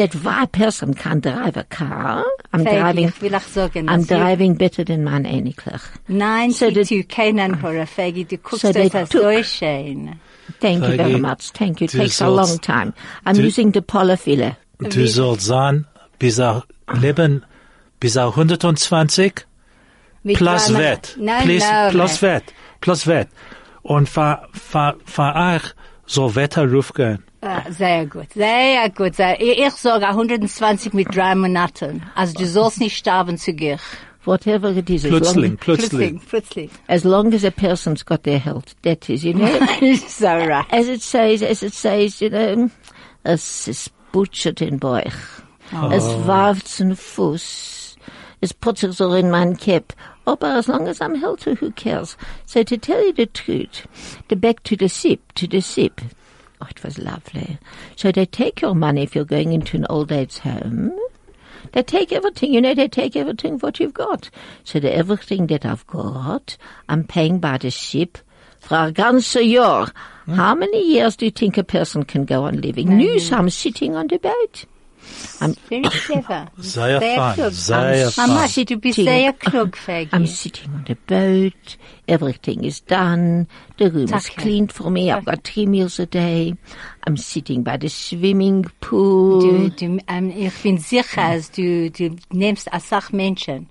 that 0.00 0.14
why 0.24 0.44
a 0.44 0.46
person 0.46 0.94
can 0.94 1.20
drive 1.20 1.56
a 1.58 1.64
car, 1.64 2.24
I'm 2.52 2.64
driving, 2.64 3.08
ich 3.08 3.20
will 3.20 3.34
auch 3.34 3.42
sagen, 3.42 3.88
I'm 3.88 4.06
driving 4.06 4.56
better 4.56 4.82
than 4.84 5.04
mein 5.04 5.24
Ähnlichlich. 5.26 5.82
Nein, 6.08 6.52
So 6.52 6.70
so 6.70 6.82
the- 6.82 7.04
keinen 7.04 7.62
Horror, 7.62 7.86
Peggy, 7.86 8.24
du 8.24 8.38
guckst 8.38 8.62
So 8.62 8.72
das 8.72 9.10
so 9.10 9.42
schön. 9.42 10.18
Thank 10.60 10.82
you 10.82 10.96
very 10.96 11.18
much. 11.18 11.52
Thank 11.52 11.80
you. 11.80 11.84
It 11.84 11.92
takes 11.92 12.20
a 12.22 12.28
long 12.28 12.60
time. 12.60 12.92
I'm 13.26 13.34
du- 13.34 13.46
using 13.46 13.72
the 13.72 13.82
polyfiller. 13.82 14.56
Du 14.78 15.06
sollst 15.06 15.46
sein, 15.46 15.86
bis 16.18 16.38
er 16.38 16.64
leben, 17.00 17.44
bis 18.00 18.16
er 18.16 18.34
120, 18.34 19.46
Mit 20.22 20.36
plus. 20.38 20.70
Nein, 20.70 20.98
plus, 21.44 21.64
plus 21.90 22.22
Wett. 22.22 22.44
Plus 22.80 23.06
Wett. 23.06 23.28
Und 23.82 24.08
für, 24.08 24.48
für, 24.52 24.96
für 25.04 25.34
euch 25.34 25.62
soll 26.06 26.34
Wetter 26.34 26.70
raufgehen. 26.70 27.22
Ah, 27.42 27.62
Sehr 27.70 28.06
gut, 28.06 28.32
sehr 28.34 28.90
gut. 28.90 29.14
Sehr, 29.16 29.40
ich 29.40 29.58
ich 29.58 29.70
sage 29.72 30.06
120 30.06 30.92
mit 30.92 31.14
drei 31.14 31.34
Monaten. 31.34 32.02
Also 32.14 32.34
du 32.34 32.46
sollst 32.46 32.80
nicht 32.80 32.96
sterben 32.96 33.38
zu 33.38 33.52
gehen. 33.54 33.78
Whatever 34.26 34.70
it 34.76 34.90
is, 34.90 35.04
as 35.06 35.10
Plötzlich, 35.10 35.48
long, 35.48 35.56
plötzlich. 35.56 36.20
plötzlich. 36.28 36.70
as 36.88 37.04
long 37.04 37.32
as 37.32 37.42
a 37.42 37.50
person's 37.50 38.04
got 38.04 38.24
their 38.24 38.38
health, 38.38 38.74
that 38.82 39.08
is, 39.08 39.24
you 39.24 39.32
know. 39.32 39.48
so 40.08 40.26
right. 40.28 40.66
as 40.70 40.88
it 40.88 41.00
says, 41.00 41.42
as 41.42 41.62
it 41.62 41.72
says, 41.72 42.20
you 42.20 42.28
know, 42.28 42.68
es 43.24 43.66
ist 43.66 43.90
butchert 44.12 44.60
in 44.60 44.78
Bauch. 44.78 45.10
Es 45.90 46.04
warft 46.26 46.80
in 46.80 46.94
Fuß. 46.94 47.96
Es 48.42 48.52
putzt 48.52 48.92
so 48.92 49.14
in 49.14 49.30
mein 49.30 49.56
Cap. 49.56 49.94
But 50.26 50.44
as 50.44 50.68
long 50.68 50.86
as 50.86 51.00
I'm 51.00 51.14
healthy, 51.14 51.54
who 51.54 51.70
cares? 51.72 52.16
So 52.44 52.62
to 52.62 52.76
tell 52.76 53.02
you 53.02 53.14
the 53.14 53.26
truth, 53.26 53.86
the 54.28 54.36
back 54.36 54.62
to 54.64 54.76
the 54.76 54.88
sip, 54.88 55.32
to 55.36 55.46
the 55.46 55.62
sip. 55.62 56.00
Oh, 56.60 56.66
it 56.68 56.82
was 56.84 56.98
lovely. 56.98 57.58
So 57.96 58.12
they 58.12 58.26
take 58.26 58.60
your 58.60 58.74
money 58.74 59.02
if 59.02 59.14
you're 59.14 59.24
going 59.24 59.52
into 59.52 59.76
an 59.76 59.86
old 59.88 60.12
age 60.12 60.38
home. 60.38 60.98
They 61.72 61.82
take 61.82 62.12
everything, 62.12 62.52
you 62.52 62.60
know, 62.60 62.74
they 62.74 62.88
take 62.88 63.16
everything 63.16 63.58
what 63.58 63.80
you've 63.80 63.94
got. 63.94 64.30
So 64.64 64.80
the 64.80 64.94
everything 64.94 65.46
that 65.48 65.64
I've 65.64 65.86
got, 65.86 66.56
I'm 66.88 67.04
paying 67.04 67.38
by 67.38 67.58
the 67.58 67.70
ship 67.70 68.18
for 68.60 68.76
a 68.76 68.92
ganze 68.92 69.52
Jahr. 69.52 69.88
How 70.26 70.54
hmm? 70.54 70.60
many 70.60 70.86
years 70.86 71.16
do 71.16 71.26
you 71.26 71.30
think 71.30 71.58
a 71.58 71.64
person 71.64 72.04
can 72.04 72.24
go 72.24 72.44
on 72.44 72.60
living? 72.60 72.96
News, 72.96 73.32
I'm 73.32 73.50
sitting 73.50 73.96
on 73.96 74.08
the 74.08 74.18
boat. 74.18 74.64
I'm, 75.40 75.54
Very 75.68 75.82
clever. 75.84 76.46
Sehr 76.58 77.00
fein, 77.00 77.34
klug. 77.34 77.52
sehr 77.52 78.10
fein. 78.10 78.28
Mama, 78.28 78.46
du 78.48 78.76
bist 78.76 78.96
sehr 78.96 79.32
klug, 79.32 79.76
Peggy. 79.86 80.10
I'm 80.12 80.26
sitting 80.26 80.70
on 80.74 80.84
the 80.86 80.96
boat. 81.06 81.76
Everything 82.06 82.64
is 82.64 82.80
done. 82.80 83.46
The 83.78 83.90
room 83.90 84.04
is 84.04 84.12
Okay. 84.12 84.34
cleaned 84.42 84.72
for 84.72 84.90
me. 84.90 85.10
I've 85.10 85.24
got 85.24 85.44
three 85.44 85.66
meals 85.66 85.98
a 85.98 86.06
day. 86.06 86.54
I'm 87.06 87.16
sitting 87.16 87.62
by 87.62 87.76
the 87.78 87.88
swimming 87.88 88.64
pool. 88.80 89.40
Du, 89.40 89.70
du, 89.70 89.98
ähm, 90.08 90.30
ich 90.30 90.54
bin 90.62 90.78
sicher, 90.78 91.22
als 91.22 91.50
du, 91.50 91.90
du 91.90 92.16
nimmst 92.32 92.72
als 92.72 92.88
Sachmenschen. 92.88 93.68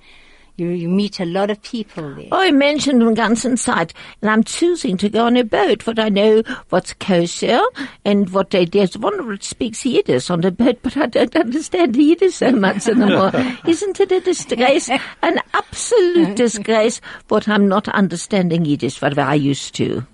You, 0.59 0.69
you 0.69 0.89
meet 0.89 1.19
a 1.19 1.25
lot 1.25 1.49
of 1.49 1.61
people 1.61 2.15
there. 2.15 2.27
I 2.31 2.51
mentioned 2.51 2.99
den 2.99 3.15
ganzen 3.15 3.57
Zeit, 3.57 3.93
and 4.21 4.29
I'm 4.29 4.43
choosing 4.43 4.97
to 4.97 5.09
go 5.09 5.25
on 5.25 5.37
a 5.37 5.43
boat, 5.43 5.83
but 5.85 5.99
I 5.99 6.09
know 6.09 6.43
what's 6.69 6.93
kosher 6.93 7.61
and 8.03 8.29
what 8.31 8.49
they 8.49 8.65
there's 8.65 8.97
one 8.97 9.29
that 9.29 9.43
speaks 9.43 9.85
Yiddish 9.85 10.29
on 10.29 10.41
the 10.41 10.51
boat, 10.51 10.79
but 10.81 10.97
I 10.97 11.05
don't 11.05 11.35
understand 11.35 11.95
Yiddish 11.95 12.35
so 12.35 12.51
much 12.51 12.87
anymore. 12.87 13.31
Isn't 13.67 13.99
it 13.99 14.11
a 14.11 14.19
disgrace? 14.19 14.89
An 14.89 15.39
absolute 15.53 16.35
disgrace, 16.35 17.01
but 17.27 17.47
I'm 17.47 17.67
not 17.67 17.87
understanding 17.87 18.65
Yiddish, 18.65 19.01
what 19.01 19.17
I 19.17 19.35
used 19.35 19.75
to. 19.75 20.05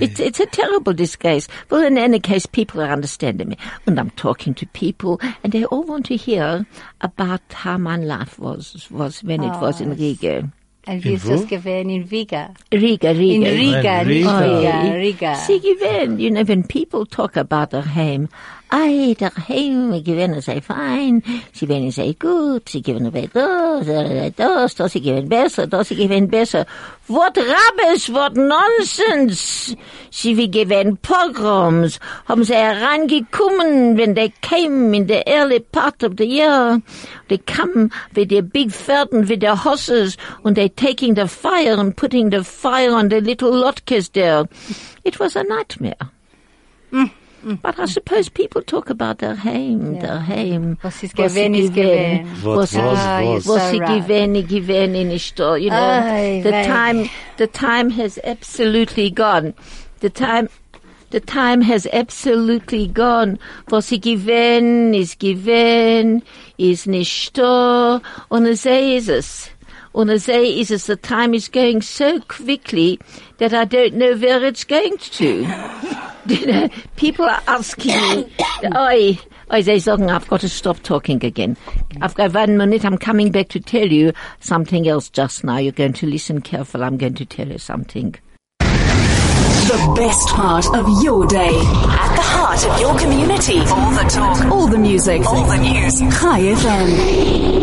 It's, 0.00 0.20
it's 0.20 0.40
a 0.40 0.46
terrible 0.46 0.92
disgrace. 0.92 1.48
Well, 1.70 1.84
in 1.84 1.98
any 1.98 2.20
case, 2.20 2.46
people 2.46 2.80
are 2.80 2.90
understanding 2.90 3.48
me. 3.48 3.58
And 3.86 3.98
I'm 3.98 4.10
talking 4.10 4.54
to 4.54 4.66
people, 4.68 5.20
and 5.42 5.52
they 5.52 5.64
all 5.64 5.82
want 5.82 6.06
to 6.06 6.16
hear 6.16 6.66
about 7.00 7.40
how 7.52 7.78
my 7.78 7.96
life 7.96 8.38
was, 8.38 8.88
was 8.90 9.22
when 9.22 9.39
it 9.44 9.60
was 9.60 9.80
in 9.80 9.92
Riga. 9.92 10.42
Und 10.86 11.04
wie 11.04 11.12
ist 11.14 11.26
wo? 11.26 11.32
das 11.32 11.46
gewesen 11.46 11.90
in 11.90 12.02
Riga? 12.04 12.50
Riga, 12.72 13.10
In 13.10 13.42
Riga. 13.42 13.48
Riga, 13.50 14.00
In 14.00 14.08
nicht 14.08 14.26
Riga. 14.26 14.38
Riga, 14.40 14.80
Riga. 14.94 15.34
Sie 15.34 15.60
gewähren, 15.60 16.18
you 16.18 16.30
know, 16.30 16.46
when 16.46 16.64
people 16.64 17.04
talk 17.06 17.36
about 17.36 17.66
their 17.70 17.84
home, 17.94 18.28
ei, 18.70 19.16
sie 19.18 20.02
gewähren 20.02 20.40
sehr 20.40 20.62
fein, 20.62 21.22
sie 21.52 21.66
gewähren 21.66 21.90
sehr 21.90 22.14
gut, 22.14 22.68
sie 22.68 22.82
gewähren 22.82 23.06
aber 23.06 23.26
das, 23.28 24.34
das, 24.36 24.74
das, 24.74 24.92
sie 24.92 25.00
gewähren 25.00 25.28
besser, 25.28 25.66
das, 25.66 25.88
sie 25.88 25.96
gewähren 25.96 26.28
besser. 26.28 26.66
What 27.08 27.36
rubbish, 27.36 28.08
what 28.10 28.36
nonsense! 28.36 29.76
Sie 30.10 30.36
wie 30.36 30.50
gewähren 30.50 30.96
pogroms, 30.98 31.98
haben 32.26 32.44
sie 32.44 32.54
herangekommen, 32.54 33.96
when 33.96 34.14
they 34.14 34.32
came 34.40 34.94
in 34.94 35.08
the 35.08 35.22
early 35.26 35.60
part 35.60 36.02
of 36.02 36.16
the 36.16 36.26
year. 36.26 36.80
They 37.28 37.38
come 37.38 37.90
with 38.14 38.28
their 38.28 38.42
big 38.42 38.70
pferden, 38.70 39.28
with 39.28 39.40
their 39.40 39.56
horses, 39.56 40.16
and 40.44 40.56
they 40.56 40.68
taking 40.68 41.14
the 41.14 41.26
fire 41.26 41.74
and 41.78 41.96
putting 41.96 42.30
the 42.30 42.44
fire 42.44 42.92
on 42.92 43.08
the 43.08 43.20
little 43.20 43.52
lotkes 43.52 44.12
there. 44.12 44.44
It 45.04 45.18
was 45.18 45.36
a 45.36 45.42
nightmare. 45.42 46.10
Mm. 46.92 47.10
But 47.42 47.78
I 47.78 47.86
suppose 47.86 48.28
people 48.28 48.60
talk 48.62 48.90
about 48.90 49.18
their 49.18 49.34
home, 49.34 49.98
their 49.98 50.18
home. 50.20 50.76
Was 50.82 51.02
ist 51.02 51.16
was 51.16 51.32
sie 51.32 51.40
gewesen, 51.48 51.54
ist 51.54 51.74
gewähren, 51.74 52.26
gewesen. 52.26 52.44
Was, 52.44 52.74
was 52.74 52.84
was, 52.84 52.98
Ah, 52.98 53.20
was? 53.22 53.46
you're 53.46 53.54
was 53.54 53.62
so 53.62 53.70
sie 53.70 53.80
right. 53.80 54.02
gewähne, 54.04 54.42
gewähne 54.44 55.04
nicht 55.06 55.38
da, 55.38 55.54
you 55.56 55.70
know. 55.70 55.76
Ay, 55.76 56.40
the 56.42 56.50
vey. 56.50 56.66
time, 56.66 57.10
the 57.38 57.46
time 57.46 57.90
has 57.90 58.18
absolutely 58.24 59.10
gone. 59.10 59.54
The 60.00 60.10
time, 60.10 60.48
the 61.10 61.20
time 61.20 61.62
has 61.62 61.86
absolutely 61.92 62.86
gone. 62.88 63.38
Was 63.70 63.86
sie 63.88 64.00
gewähne, 64.00 64.94
ist 64.98 65.18
gewähne, 65.18 66.22
ist 66.58 66.86
nicht 66.86 67.38
da, 67.38 68.02
und 68.28 68.54
so 68.56 68.70
ist 68.70 69.08
es. 69.08 69.50
Und 69.92 70.08
so 70.20 70.32
is 70.32 70.70
es, 70.70 70.86
the 70.86 70.96
time 70.96 71.34
is 71.34 71.48
going 71.50 71.80
so 71.82 72.20
quickly 72.28 72.98
that 73.38 73.52
I 73.52 73.64
don't 73.64 73.94
know 73.94 74.14
where 74.14 74.44
it's 74.44 74.62
going 74.64 74.98
to. 74.98 75.46
people 76.96 77.24
are 77.24 77.42
asking 77.46 77.94
me, 77.94 78.32
oi, 78.76 79.18
oi, 79.52 79.62
they 79.62 79.76
I've 79.76 80.28
got 80.28 80.40
to 80.40 80.48
stop 80.48 80.80
talking 80.80 81.24
again. 81.24 81.56
I've 82.00 82.14
got 82.14 82.34
one 82.34 82.56
minute, 82.56 82.84
I'm 82.84 82.98
coming 82.98 83.30
back 83.30 83.48
to 83.48 83.60
tell 83.60 83.88
you 83.88 84.12
something 84.40 84.88
else 84.88 85.08
just 85.08 85.44
now. 85.44 85.58
You're 85.58 85.72
going 85.72 85.94
to 85.94 86.06
listen 86.06 86.40
careful, 86.40 86.84
I'm 86.84 86.96
going 86.96 87.14
to 87.14 87.24
tell 87.24 87.48
you 87.48 87.58
something. 87.58 88.16
The 89.70 89.94
best 89.96 90.28
part 90.30 90.66
of 90.74 91.02
your 91.02 91.26
day. 91.26 91.46
At 91.46 92.16
the 92.16 92.22
heart 92.22 92.66
of 92.66 92.80
your 92.80 92.98
community. 92.98 93.60
All 93.60 93.92
the 93.92 94.10
talk. 94.10 94.44
All 94.50 94.66
the 94.66 94.78
music. 94.78 95.24
All 95.24 95.44
the 95.46 95.58
news. 95.58 96.00
Chai 96.00 96.40
FM. 96.40 97.59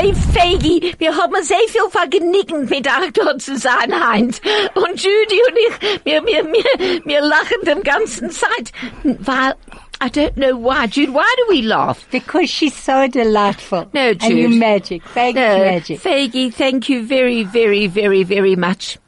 Oi, 0.00 0.12
Fegi, 0.32 0.94
wir 0.98 1.16
haben 1.16 1.42
sehr 1.42 1.56
viel 1.68 1.88
Vergnügen 1.90 2.68
mit 2.68 2.86
dort 2.86 3.40
zu 3.42 3.56
sein, 3.56 3.92
Heinz. 3.92 4.40
Und 4.74 5.02
Judy 5.02 5.40
und 5.48 5.58
ich, 5.68 6.04
wir, 6.04 6.24
wir, 6.24 6.44
wir, 6.44 7.00
wir 7.04 7.20
lachen 7.20 7.64
den 7.64 7.82
ganzen 7.82 8.30
Zeit. 8.30 8.72
Weil 9.04 9.54
I 10.02 10.08
don't 10.08 10.34
know 10.34 10.56
why. 10.56 10.86
Jude, 10.86 11.12
why 11.14 11.24
do 11.36 11.54
we 11.54 11.62
laugh? 11.62 12.06
Because 12.10 12.50
she's 12.50 12.74
so 12.74 13.06
delightful. 13.06 13.86
No, 13.92 14.10
And 14.10 14.22
you're 14.22 14.48
magic. 14.48 15.02
Thank 15.14 15.36
No, 15.36 15.56
you, 15.56 15.62
magic. 15.64 16.00
Faggy, 16.00 16.52
thank 16.52 16.88
you 16.88 17.06
very, 17.06 17.44
very, 17.44 17.86
very, 17.86 18.24
very 18.24 18.56
much. 18.56 18.98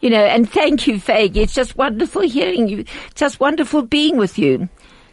You 0.00 0.10
know, 0.10 0.22
and 0.24 0.50
thank 0.50 0.86
you, 0.86 0.96
Faggy. 0.96 1.36
It's 1.38 1.54
just 1.54 1.76
wonderful 1.76 2.22
hearing 2.22 2.68
you. 2.68 2.80
It's 2.80 3.20
just 3.20 3.40
wonderful 3.40 3.82
being 3.82 4.18
with 4.18 4.38
you. 4.38 4.68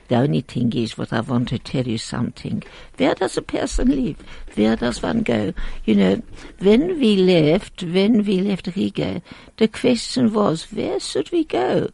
The 0.07 0.15
only 0.15 0.41
thing 0.41 0.73
is 0.73 0.97
what 0.97 1.13
I 1.13 1.21
want 1.21 1.49
to 1.49 1.59
tell 1.59 1.87
you 1.87 1.97
something. 1.97 2.63
Where 2.97 3.15
does 3.15 3.37
a 3.37 3.41
person 3.41 3.89
live? 3.89 4.17
Where 4.55 4.75
does 4.75 5.01
one 5.01 5.21
go? 5.21 5.53
You 5.85 5.95
know, 5.95 6.21
when 6.59 6.99
we 6.99 7.15
left, 7.15 7.83
when 7.83 8.23
we 8.23 8.41
left 8.41 8.67
Riga, 8.75 9.21
the 9.57 9.67
question 9.67 10.33
was, 10.33 10.71
where 10.71 10.99
should 10.99 11.31
we 11.31 11.45
go? 11.45 11.89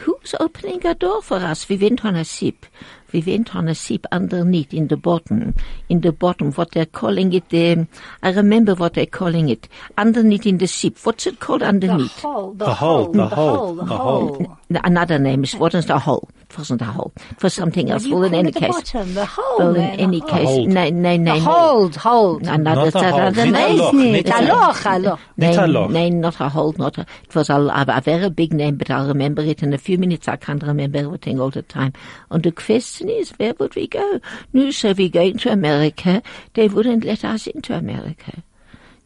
Who's 0.00 0.34
opening 0.40 0.86
a 0.86 0.94
door 0.94 1.20
for 1.20 1.36
us? 1.36 1.68
We 1.68 1.76
went 1.76 2.04
on 2.04 2.16
a 2.16 2.24
ship. 2.24 2.64
We 3.12 3.20
went 3.20 3.54
on 3.54 3.68
a 3.68 3.74
ship 3.74 4.06
underneath 4.12 4.72
in 4.72 4.88
the 4.88 4.96
bottom, 4.96 5.54
in 5.88 6.00
the 6.00 6.12
bottom, 6.12 6.52
what 6.52 6.70
they're 6.72 6.86
calling 6.86 7.32
it, 7.32 7.44
um, 7.52 7.88
I 8.22 8.30
remember 8.32 8.74
what 8.74 8.94
they're 8.94 9.06
calling 9.06 9.48
it, 9.48 9.68
underneath 9.98 10.46
in 10.46 10.58
the 10.58 10.66
ship. 10.66 10.96
What's 11.02 11.26
it 11.26 11.40
called 11.40 11.62
underneath? 11.62 12.20
The 12.22 12.26
underneath? 12.28 12.44
hole, 12.44 12.52
the, 12.54 12.64
The 12.64 12.74
hole, 12.74 13.12
the 13.12 13.26
hole, 13.28 13.74
the 13.74 13.84
the 13.84 13.96
hole. 13.96 14.34
hole. 14.34 14.56
N- 14.70 14.80
Another 14.84 15.18
name. 15.18 15.44
It 15.44 15.54
wasn't 15.56 15.90
a 15.90 15.98
hole. 15.98 16.28
It 16.50 16.58
wasn't 16.58 16.82
a 16.82 16.86
hole. 16.86 17.12
For 17.38 17.48
something 17.50 17.90
else. 17.90 18.06
Well, 18.06 18.24
in 18.24 18.34
any 18.34 18.50
the 18.50 18.60
case. 18.60 18.70
bottom, 18.72 19.14
the 19.14 19.24
hole, 19.26 19.58
Well, 19.58 19.74
in 19.76 19.82
any 20.00 20.20
the 20.20 20.26
case. 20.26 20.48
Hold. 20.48 20.68
No, 20.68 20.88
no, 20.90 21.16
no. 21.16 21.34
The 21.34 21.38
no. 21.38 21.40
hold, 21.40 21.96
hold. 21.96 22.46
Another, 22.46 22.90
Not 22.90 22.94
a 22.94 23.10
hole. 23.10 23.20
another 23.20 23.46
name. 23.50 23.76
loch, 23.78 23.94
Nicht 23.94 24.12
nicht 24.26 24.28
a 24.28 24.38
a 24.38 24.42
loch, 24.48 24.84
a 24.86 24.98
loch. 24.98 25.20
Nicht 25.36 25.54
a 25.58 25.60
Nein, 25.66 25.72
loch. 25.72 25.90
nein, 25.90 26.20
not 26.20 26.40
a 26.40 26.48
hold, 26.48 26.78
not 26.78 26.98
a, 26.98 27.06
it 27.24 27.34
was 27.34 27.48
a, 27.50 27.54
a, 27.56 27.84
a 27.88 28.00
very 28.00 28.28
big 28.30 28.52
name, 28.52 28.76
but 28.76 28.90
I'll 28.90 29.08
remember 29.08 29.42
it 29.42 29.62
in 29.62 29.72
a 29.72 29.78
few 29.78 29.96
minutes. 29.98 30.28
I 30.28 30.36
can't 30.36 30.62
remember 30.62 30.98
everything 30.98 31.40
all 31.40 31.50
the 31.50 31.62
time. 31.62 31.92
And 32.30 32.42
the 32.42 32.52
question 32.52 33.01
is, 33.08 33.30
where 33.38 33.54
would 33.58 33.74
we 33.74 33.86
go? 33.86 34.20
No, 34.52 34.70
so 34.70 34.92
we 34.92 35.08
going 35.08 35.38
to 35.38 35.52
America. 35.52 36.22
They 36.54 36.68
wouldn't 36.68 37.04
let 37.04 37.24
us 37.24 37.46
into 37.46 37.74
America. 37.74 38.42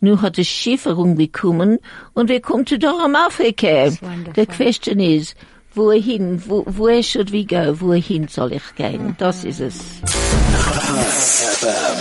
Nu 0.01 0.17
hat 0.21 0.39
es 0.39 0.47
Schieferung 0.47 1.17
bekommen 1.17 1.79
und 2.15 2.29
wir 2.29 2.41
kommen 2.41 2.67
zu 2.67 2.77
Afrika. 2.77 3.91
wonderful. 4.03 4.33
The 4.35 4.47
question 4.47 5.01
is, 5.01 5.35
wohin, 5.75 6.41
wo, 6.47 6.63
where 6.65 7.03
should 7.03 7.31
we 7.31 7.45
go? 7.45 7.75
Wohin 7.75 8.29
soll 8.29 8.53
ich 8.53 8.75
gehen? 8.77 9.17
Das 9.19 9.45
ist 9.45 9.61
es. 9.61 10.01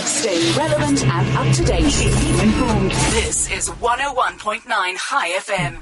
Stay 0.04 0.52
relevant 0.56 1.02
and 1.06 1.36
up 1.36 1.52
to 1.54 1.64
date. 1.64 1.84
Keep 1.84 2.12
you 2.12 2.40
informed. 2.42 2.92
This 3.12 3.50
is 3.50 3.70
101.9 3.70 4.96
High 5.10 5.40
FM. 5.40 5.78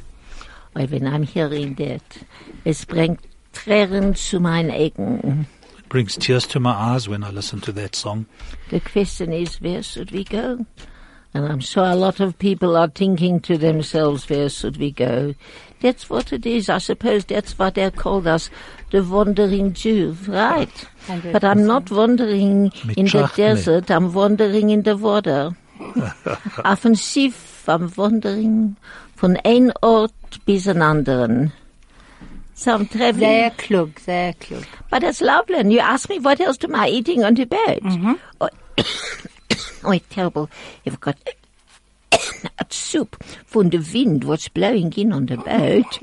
Weil 0.75 0.91
wenn 0.91 1.07
I'm 1.07 1.25
hearing 1.25 1.77
that, 1.77 2.03
es 2.65 2.85
bringt 2.87 3.21
Tränen 3.53 4.15
zu 4.15 4.41
meinen 4.41 4.71
Augen. 4.71 5.47
It 5.95 6.03
brings 6.03 6.17
tears 6.17 6.45
to 6.49 6.59
my 6.59 6.73
eyes 6.73 7.09
when 7.09 7.23
I 7.23 7.31
listen 7.31 7.61
to 7.61 7.71
that 7.71 7.95
song. 7.95 8.27
The 8.71 8.81
question 8.81 9.33
is, 9.33 9.61
where 9.61 9.81
should 9.81 10.11
we 10.11 10.25
go? 10.25 10.67
And 11.33 11.47
I'm 11.47 11.61
sure 11.61 11.85
a 11.85 11.95
lot 11.95 12.19
of 12.19 12.37
people 12.37 12.77
are 12.77 12.89
thinking 12.89 13.39
to 13.43 13.57
themselves, 13.57 14.29
where 14.29 14.49
should 14.49 14.77
we 14.79 14.91
go? 14.91 15.37
That's 15.81 16.11
what 16.11 16.33
it 16.33 16.47
is. 16.47 16.69
I 16.69 16.79
suppose 16.79 17.25
that's 17.27 17.57
what 17.57 17.77
they 17.77 17.89
called 17.93 18.27
us, 18.27 18.51
the 18.91 19.05
wandering 19.05 19.73
Jew, 19.73 20.17
right? 20.27 20.69
But 21.31 21.45
I'm 21.45 21.65
not 21.65 21.93
wandering 21.93 22.73
in 22.97 23.07
the 23.07 23.31
desert, 23.37 23.89
I'm 23.89 24.13
wandering 24.13 24.71
in 24.71 24.83
the 24.83 24.97
water. 24.97 25.57
Auf 26.65 26.83
dem 26.83 26.97
Schiff, 26.97 27.69
I'm 27.69 27.97
wandering 27.97 28.75
von 29.15 29.37
ein 29.45 29.73
Ort 29.81 30.45
bis 30.45 30.67
an 30.67 30.83
anderen. 30.83 31.53
So 32.55 32.75
I'm 32.75 32.87
traveling. 32.87 33.21
Sehr 33.21 33.51
klug, 33.51 33.99
sehr 33.99 34.33
klug. 34.35 34.65
But 34.91 35.03
it's 35.03 35.21
lovely. 35.21 35.59
And 35.59 35.73
you 35.73 35.81
ask 35.81 36.09
me 36.09 36.19
what 36.19 36.41
else 36.41 36.59
am 36.63 36.75
I 36.75 36.89
eating 36.89 37.25
on 37.25 37.35
the 37.35 37.45
boat? 37.45 37.81
Oh, 38.41 38.49
oh, 39.85 39.91
it's 39.91 40.07
terrible. 40.09 40.49
You've 40.85 41.01
got 41.01 41.19
a 42.13 42.67
soup 42.71 43.23
from 43.45 43.71
the 43.71 43.79
wind 43.79 44.25
was 44.25 44.49
blowing 44.49 44.93
in 44.93 45.13
on 45.13 45.27
the 45.27 45.37
boat. 45.37 45.99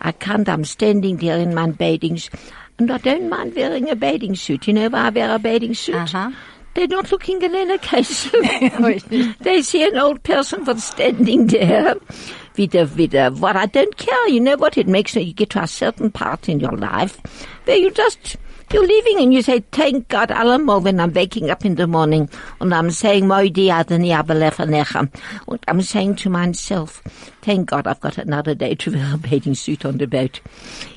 I 0.00 0.12
can't, 0.12 0.48
I'm 0.48 0.64
standing 0.64 1.16
there 1.18 1.38
in 1.38 1.54
my 1.54 1.70
bathing 1.70 2.18
suit. 2.18 2.34
And 2.78 2.90
I 2.90 2.98
don't 2.98 3.28
mind 3.28 3.54
wearing 3.54 3.88
a 3.88 3.94
bathing 3.94 4.34
suit. 4.34 4.66
You 4.66 4.74
know 4.74 4.88
why 4.88 5.06
I 5.06 5.10
wear 5.10 5.34
a 5.34 5.38
bathing 5.38 5.74
suit? 5.74 5.94
Uh-huh. 5.94 6.32
They're 6.74 6.88
not 6.88 7.12
looking 7.12 7.40
in 7.40 7.54
any 7.54 7.78
case. 7.78 8.28
they 9.40 9.62
see 9.62 9.86
an 9.86 9.96
old 9.96 10.24
person 10.24 10.64
was 10.64 10.82
standing 10.82 11.46
there 11.46 11.94
with 12.96 13.14
a, 13.14 13.30
what 13.30 13.56
I 13.56 13.66
don't 13.66 13.96
care. 13.96 14.28
You 14.28 14.40
know 14.40 14.56
what? 14.56 14.78
It 14.78 14.88
makes 14.88 15.14
you 15.14 15.32
get 15.32 15.50
to 15.50 15.62
a 15.62 15.66
certain 15.66 16.10
part 16.10 16.48
in 16.48 16.60
your 16.60 16.72
life 16.76 17.20
where 17.64 17.76
you 17.76 17.90
just, 17.90 18.36
you're 18.74 18.86
leaving 18.86 19.20
and 19.20 19.32
you 19.32 19.40
say, 19.40 19.60
thank 19.70 20.08
God 20.08 20.30
allemal 20.30 20.82
when 20.82 20.98
I'm 20.98 21.12
waking 21.12 21.48
up 21.48 21.64
in 21.64 21.76
the 21.76 21.86
morning 21.86 22.28
and 22.60 22.74
I'm 22.74 22.90
saying. 22.90 23.30
And 23.30 23.54
I'm 25.68 25.82
saying 25.82 26.16
to 26.16 26.28
myself, 26.30 27.02
thank 27.42 27.70
God 27.70 27.86
I've 27.86 28.00
got 28.00 28.18
another 28.18 28.52
day 28.56 28.74
to 28.74 28.90
wear 28.90 29.14
a 29.14 29.16
bathing 29.16 29.54
suit 29.54 29.84
on 29.84 29.98
the 29.98 30.08
boat. 30.08 30.40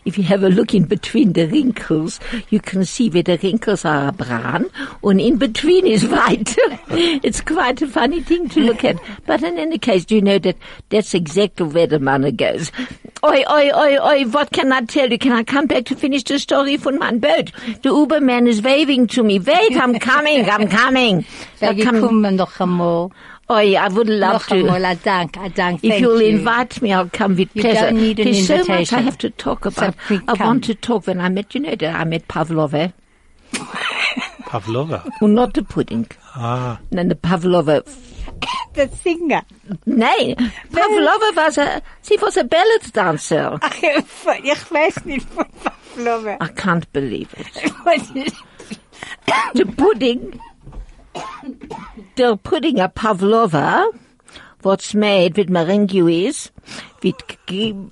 If 0.05 0.17
you 0.17 0.23
have 0.23 0.41
a 0.43 0.49
look 0.49 0.73
in 0.73 0.85
between 0.85 1.33
the 1.33 1.45
wrinkles, 1.45 2.19
you 2.49 2.59
can 2.59 2.83
see 2.83 3.11
where 3.11 3.21
the 3.21 3.37
wrinkles 3.37 3.85
are 3.85 4.11
brown 4.11 4.71
and 5.03 5.21
in 5.21 5.37
between 5.37 5.85
is 5.85 6.03
white. 6.07 6.55
it's 6.89 7.41
quite 7.41 7.79
a 7.83 7.87
funny 7.87 8.23
thing 8.23 8.49
to 8.49 8.61
look 8.61 8.83
at. 8.83 8.99
But 9.27 9.43
in 9.43 9.59
any 9.59 9.77
case, 9.77 10.03
do 10.03 10.15
you 10.15 10.21
know 10.21 10.39
that 10.39 10.57
that's 10.89 11.13
exactly 11.13 11.67
where 11.67 11.85
the 11.85 11.99
money 11.99 12.31
goes? 12.31 12.71
Oi, 13.27 13.43
oi, 13.49 13.71
oi, 13.75 13.97
oi, 13.99 14.23
what 14.29 14.51
can 14.51 14.71
I 14.71 14.81
tell 14.81 15.09
you? 15.11 15.17
Can 15.17 15.33
I 15.33 15.43
come 15.43 15.65
back 15.67 15.85
to 15.85 15.95
finish 15.95 16.23
the 16.23 16.39
story 16.39 16.77
from 16.77 16.97
my 16.97 17.11
boat? 17.11 17.51
The 17.83 17.89
Uberman 17.89 18.47
is 18.47 18.61
waving 18.61 19.07
to 19.07 19.23
me. 19.23 19.37
Wait, 19.39 19.75
I'm 19.75 19.97
coming, 20.11 20.49
I'm 20.49 20.67
coming. 20.69 21.25
I'm 21.61 21.77
coming. 21.77 22.01
komm 22.01 22.77
noch. 22.77 23.11
Oi, 23.49 23.75
I 23.75 23.87
would 23.89 24.09
love 24.09 24.33
Noch 24.33 24.51
einmal, 24.51 24.79
to. 24.81 24.91
a 24.91 24.95
dank, 24.95 25.37
a 25.37 25.49
dank. 25.49 25.83
If 25.83 25.99
you'll 26.01 26.21
you. 26.21 26.37
invite 26.37 26.81
me, 26.81 26.91
I'll 26.93 27.09
come 27.09 27.35
with 27.35 27.49
You 27.53 27.61
pleasure. 27.63 27.81
don't 27.91 27.95
need 27.95 28.19
an 28.19 28.25
There's 28.31 28.45
so 28.47 28.63
much 28.65 28.91
I 28.93 28.99
have 28.99 29.17
to 29.19 29.29
talk 29.29 29.65
about. 29.65 29.95
please 30.07 30.21
I 30.27 30.35
come. 30.35 30.47
want 30.47 30.63
to 30.65 30.75
talk 30.75 31.07
when 31.07 31.19
I 31.21 31.29
met, 31.29 31.53
you 31.55 31.61
know, 31.61 31.75
that 31.75 31.95
I 31.95 32.03
met 32.03 32.27
Pavlova. 32.27 32.93
Pavlova. 34.47 35.03
Well, 35.21 35.29
not 35.31 35.53
the 35.53 35.63
pudding. 35.63 36.07
Ah, 36.35 36.79
And 36.91 37.09
the 37.11 37.15
Pavlova. 37.15 37.83
The 38.73 38.87
singer. 38.89 39.41
Nein, 39.85 40.35
Pavlova 40.71 41.31
was 41.35 41.57
a, 41.57 41.81
she 42.03 42.17
was 42.17 42.37
a 42.37 42.43
ballet 42.43 42.77
dancer. 42.91 43.57
Ach, 43.61 43.83
ich 43.83 44.71
weiß 44.71 45.05
nicht 45.05 45.27
von 45.29 45.45
Pavlova. 45.63 46.37
I 46.39 46.47
can't 46.49 46.91
believe 46.93 47.33
it. 47.37 48.33
the 49.55 49.65
pudding, 49.65 50.39
the 52.15 52.37
pudding 52.37 52.79
a 52.79 52.89
Pavlova, 52.89 53.89
what's 54.61 54.93
made 54.93 55.37
with 55.37 55.49
meringues, 55.49 56.51
with, 57.01 57.15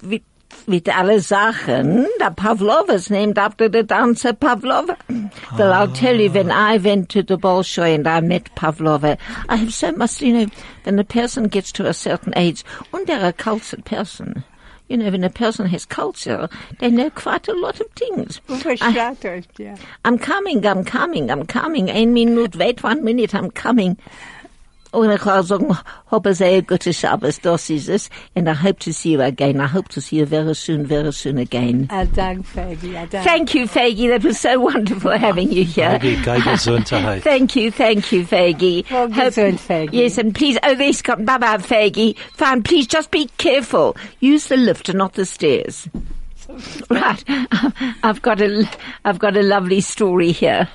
with, 0.04 0.22
with 0.68 0.88
alle 0.88 1.20
Sachen. 1.22 2.04
The 2.20 2.34
Pavlova 2.36 2.94
is 2.94 3.10
named 3.10 3.38
after 3.38 3.68
the 3.70 3.84
dancer 3.84 4.34
Pavlova. 4.34 4.98
Well, 5.58 5.74
I'll 5.74 5.92
tell 5.92 6.16
you, 6.20 6.30
when 6.32 6.52
I 6.52 6.78
went 6.78 7.10
to 7.10 7.24
the 7.24 7.38
Bolshoi 7.38 7.96
and 7.96 8.08
I 8.08 8.20
met 8.22 8.54
Pavlova, 8.56 9.18
I 9.50 9.56
have 9.58 9.74
so 9.74 9.92
much, 9.92 10.22
you 10.22 10.34
know, 10.34 10.48
when 10.84 11.00
a 11.00 11.04
person 11.04 11.48
gets 11.48 11.72
to 11.74 11.88
a 11.88 11.94
certain 11.94 12.34
age, 12.36 12.64
and 12.94 13.06
they're 13.08 13.26
a 13.28 13.34
cultured 13.34 13.86
person, 13.86 14.44
you 14.88 14.98
know, 14.98 15.10
when 15.10 15.24
a 15.24 15.30
person 15.30 15.66
has 15.68 15.86
culture, 15.86 16.48
they 16.80 16.90
know 16.92 17.10
quite 17.10 17.48
a 17.48 17.54
lot 17.54 17.80
of 17.80 17.88
things. 17.92 18.40
I- 18.50 18.54
Verstaat 18.62 19.26
euch, 19.26 19.46
ja. 19.60 19.76
I'm 20.04 20.18
coming, 20.18 20.66
I'm 20.66 20.84
coming, 20.84 21.32
I'm 21.32 21.46
coming. 21.46 21.90
Ein 21.90 22.14
Minute, 22.14 22.56
wait 22.56 22.84
one 22.84 23.04
minute, 23.04 23.34
I'm 23.34 23.50
coming. 23.52 23.98
Und 24.96 25.12
ich 25.12 25.26
will 25.26 25.44
sagen, 25.44 25.78
habe 26.10 26.34
sehr 26.34 26.62
gute 26.62 26.94
Shabbos, 26.94 27.42
das 27.42 27.70
ist 27.70 27.90
es. 27.90 28.10
And 28.34 28.48
I 28.48 28.54
hope 28.54 28.80
to 28.80 28.94
see 28.94 29.12
you 29.12 29.22
again. 29.22 29.60
I 29.60 29.68
hope 29.68 29.90
to 29.90 30.00
see 30.00 30.20
you 30.20 30.26
very 30.26 30.56
soon, 30.56 30.86
very 30.86 31.12
soon 31.12 31.38
again. 31.38 31.90
A 31.92 32.06
dank, 32.06 32.46
Faggy, 32.48 32.96
a 32.96 33.06
dank. 33.06 33.26
Thank 33.26 33.54
you, 33.54 33.68
Faggy. 33.68 34.08
That 34.10 34.24
was 34.24 34.40
so 34.40 34.58
wonderful 34.58 35.12
having 35.18 35.52
you 35.52 35.66
here. 35.66 36.00
Faggy, 36.00 36.24
geh 36.24 36.40
Gesundheit. 36.40 37.24
Thank 37.24 37.58
you, 37.58 37.72
thank 37.72 38.10
you, 38.14 38.26
Faggy. 38.26 38.90
Well, 38.90 39.10
gesund, 39.10 39.60
Faggy. 39.60 39.90
Yes, 39.92 40.18
and 40.18 40.34
please, 40.34 40.58
oh, 40.64 40.76
there's 40.76 41.02
come, 41.02 41.26
bye 41.26 41.38
bye, 41.38 41.58
Faggy. 41.58 42.18
Fine, 42.34 42.64
please 42.64 42.88
just 42.88 43.12
be 43.12 43.26
careful. 43.38 43.98
Use 44.22 44.48
the 44.48 44.56
lift 44.56 44.88
and 44.88 44.98
not 44.98 45.14
the 45.14 45.26
stairs. 45.26 45.90
Right, 46.90 47.22
I've 48.04 48.22
got 48.22 48.40
a, 48.40 48.70
I've 49.04 49.20
got 49.20 49.36
a 49.36 49.42
lovely 49.42 49.82
story 49.82 50.32
here. 50.32 50.70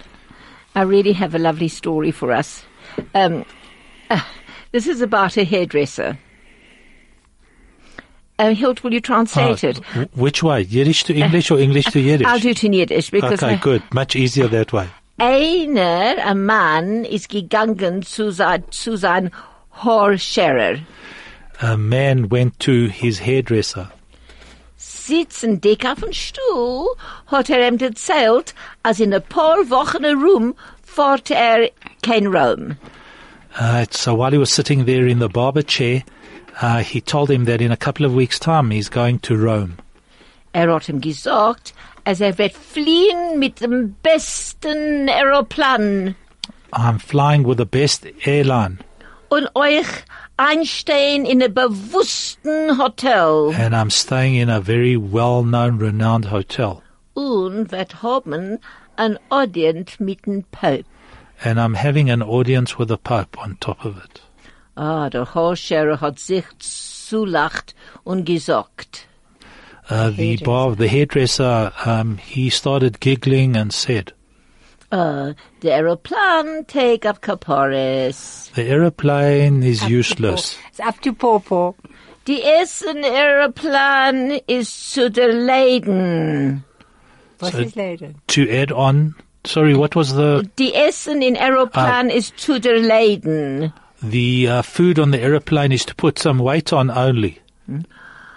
I 0.75 0.83
really 0.83 1.13
have 1.13 1.35
a 1.35 1.39
lovely 1.39 1.69
story 1.69 2.11
for 2.11 2.33
us. 2.33 2.65
Um, 3.15 3.45
uh, 4.11 4.21
this 4.73 4.87
is 4.87 5.01
about 5.01 5.37
a 5.37 5.45
hairdresser. 5.45 6.19
Uh, 8.39 8.55
Hilt, 8.55 8.83
will 8.83 8.93
you 8.95 9.01
translate 9.03 9.63
Ah, 9.65 9.69
it? 9.69 10.09
which 10.17 10.43
way? 10.43 10.63
Yiddish 10.63 11.05
to 11.05 11.15
English 11.15 11.51
or 11.51 11.59
English 11.59 11.85
to 11.87 12.01
Yiddish? 12.09 12.27
I'll 12.27 12.39
do 12.39 12.51
it 12.51 12.65
in 12.65 12.73
Yiddish 12.73 13.11
because 13.11 13.43
okay, 13.43 13.55
I- 13.55 13.57
good. 13.57 13.83
Much 13.93 14.17
easier 14.17 14.49
that 14.49 14.73
way. 14.73 14.89
Einer, 15.19 16.17
ein 16.25 16.47
Mann, 16.47 17.05
is 17.05 17.27
gegangen 17.29 18.03
zu 18.03 18.31
sein, 18.33 18.65
zu 18.71 18.97
sein 18.97 19.31
Haarscherer. 19.85 20.81
A 21.61 21.77
man 21.77 22.31
went 22.31 22.59
to 22.61 22.87
his 22.89 23.19
hairdresser. 23.21 23.91
sitzen 24.79 25.61
dick 25.61 25.85
auf 25.85 26.01
dem 26.01 26.13
Stuhl, 26.15 26.87
hat 27.27 27.51
er 27.51 27.69
ihm 27.69 27.77
erzählt, 27.79 28.55
als 28.83 28.99
in 29.01 29.13
ein 29.13 29.23
paar 29.23 29.69
Wochen 29.69 30.05
rum 30.07 30.55
fährt 30.83 31.31
er 31.31 31.69
kein 32.03 32.27
Raum. 32.29 32.77
Uh, 33.61 33.85
so 33.91 34.15
while 34.15 34.31
he 34.33 34.39
was 34.39 34.51
sitting 34.51 34.87
there 34.87 35.07
in 35.07 35.19
the 35.19 35.29
barber 35.29 35.61
chair, 35.61 36.03
uh, 36.63 36.79
he 36.79 36.99
told 36.99 37.31
him 37.31 37.45
that 37.45 37.61
in 37.61 37.71
a 37.71 37.77
couple 37.77 38.07
of 38.07 38.15
weeks' 38.15 38.39
time 38.39 38.71
he's 38.71 38.89
going 38.89 39.19
to 39.19 39.37
Rome. 39.37 39.77
Er 40.55 40.73
hat 40.73 40.89
ihm 40.89 41.01
gesagt, 41.03 41.75
als 42.05 42.21
er 42.21 42.39
wird 42.39 42.55
fliehen 42.55 43.39
mit 43.39 43.61
dem 43.61 43.97
besten 44.03 45.09
Aeroplan 45.09 46.17
I'm 46.73 46.99
flying 46.99 47.45
with 47.45 47.59
the 47.59 47.67
best 47.67 48.07
airline 48.25 48.79
und 49.29 49.49
euch 49.55 49.87
einstehen 50.39 51.27
in 51.27 51.43
einem 51.43 51.53
bewussten 51.55 52.79
Hotel 52.79 53.53
and 53.55 53.75
I'm 53.75 53.91
staying 53.91 54.37
in 54.37 54.49
a 54.49 54.61
very 54.61 54.97
well-known, 54.97 55.79
renowned 55.79 56.31
hotel. 56.31 56.81
und 57.15 57.71
wird 57.71 58.03
haben 58.03 58.59
ein 58.97 59.19
Audience 59.29 60.03
mit 60.03 60.27
dem 60.27 60.45
Pope. 60.51 60.85
And 61.43 61.59
I'm 61.61 61.75
having 61.75 62.11
an 62.11 62.23
audience 62.23 62.79
with 62.79 62.89
the 62.89 62.99
Pope 62.99 63.39
on 63.39 63.57
top 63.61 63.85
of 63.85 63.97
it. 64.05 64.21
Ah, 64.77 65.09
der 65.09 65.25
Haarscherer 65.35 66.01
hat 66.01 66.19
sich 66.19 66.45
zulacht 66.59 67.75
und 68.05 68.25
gesagt, 68.25 69.07
Uh, 69.93 70.11
the 70.11 70.37
bar, 70.37 70.77
the 70.77 70.87
hairdresser, 70.87 71.73
um, 71.85 72.17
he 72.19 72.49
started 72.49 73.01
giggling 73.01 73.57
and 73.57 73.73
said, 73.73 74.13
uh, 74.93 75.33
der 75.63 75.75
Aeroplan 75.79 76.65
take 76.69 77.05
up 77.05 77.21
Kaporis. 77.21 78.53
the 78.55 78.63
aeroplane 78.71 79.65
is 79.65 79.83
useless. 79.89 80.57
It's 80.69 80.79
up 80.79 81.01
to 81.01 81.13
Popo. 81.13 81.75
The 82.27 82.41
ersten 82.45 83.03
Aeroplan 83.03 84.39
ist 84.47 84.93
zu 84.93 85.11
der 85.11 85.33
Leiden. 85.33 86.63
What 87.41 87.53
So- 87.53 87.59
is 87.59 87.75
later? 87.75 88.13
To 88.29 88.49
add 88.49 88.71
on, 88.71 89.17
sorry, 89.47 89.75
what 89.77 89.95
was 89.97 90.09
the, 90.15 90.49
Die 90.59 90.75
Essen 90.75 91.23
in 91.23 91.37
Aeroplan 91.37 92.11
ist 92.11 92.39
zu 92.39 92.61
der 92.61 92.79
Leiden. 92.81 93.73
the 94.03 94.49
uh, 94.49 94.63
food 94.63 94.99
on 94.99 95.13
the 95.13 95.19
aeroplane 95.23 95.73
is 95.73 95.85
to 95.85 95.95
put 95.95 96.19
some 96.19 96.39
weight 96.43 96.73
on 96.73 96.91
only. 96.91 97.39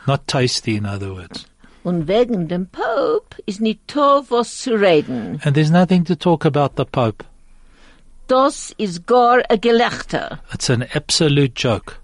Not 0.07 0.27
tasty, 0.27 0.75
in 0.75 0.85
other 0.85 1.13
words. 1.13 1.45
Und 1.83 2.07
wegen 2.07 2.47
dem 2.47 2.67
Pope 2.67 3.35
ist 3.45 3.59
nicht 3.61 3.79
toll 3.87 4.23
was 4.29 4.57
zu 4.57 4.71
reden. 4.73 5.39
And 5.43 5.55
there's 5.55 5.71
nothing 5.71 6.05
to 6.05 6.15
talk 6.15 6.45
about 6.45 6.71
the 6.77 6.85
Pope. 6.85 7.25
Das 8.27 8.73
ist 8.77 9.05
gar 9.05 9.41
ein 9.49 9.59
Gelächter. 9.61 10.39
It's 10.53 10.69
an 10.69 10.85
absolute 10.93 11.53
joke. 11.55 11.95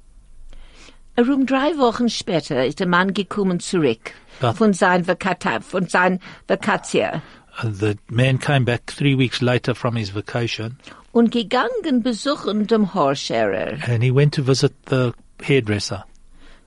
Rum 1.17 1.45
drei 1.45 1.77
Wochen 1.77 2.09
später 2.09 2.65
ist 2.65 2.79
der 2.79 2.87
Mann 2.87 3.13
gekommen 3.13 3.59
zurück 3.59 4.11
Ja. 4.41 4.53
von 4.53 4.73
sein 4.73 5.05
Vakata, 5.07 5.59
von 5.61 5.87
sein 5.87 6.19
Vakatia 6.47 7.15
Uh, 7.15 7.38
the 7.63 7.97
man 8.09 8.37
came 8.39 8.65
back 8.65 8.87
three 8.91 9.15
weeks 9.15 9.41
later 9.41 9.73
from 9.75 9.95
his 9.95 10.09
vacation 10.13 10.77
und 11.11 11.31
gegangen 11.31 12.03
besuchen 12.03 12.67
dem 12.67 12.93
Haarscherer. 12.93 13.79
and 13.87 14.03
he 14.03 14.11
went 14.11 14.33
to 14.33 14.43
visit 14.43 14.73
the 14.87 15.13
hairdresser. 15.41 16.05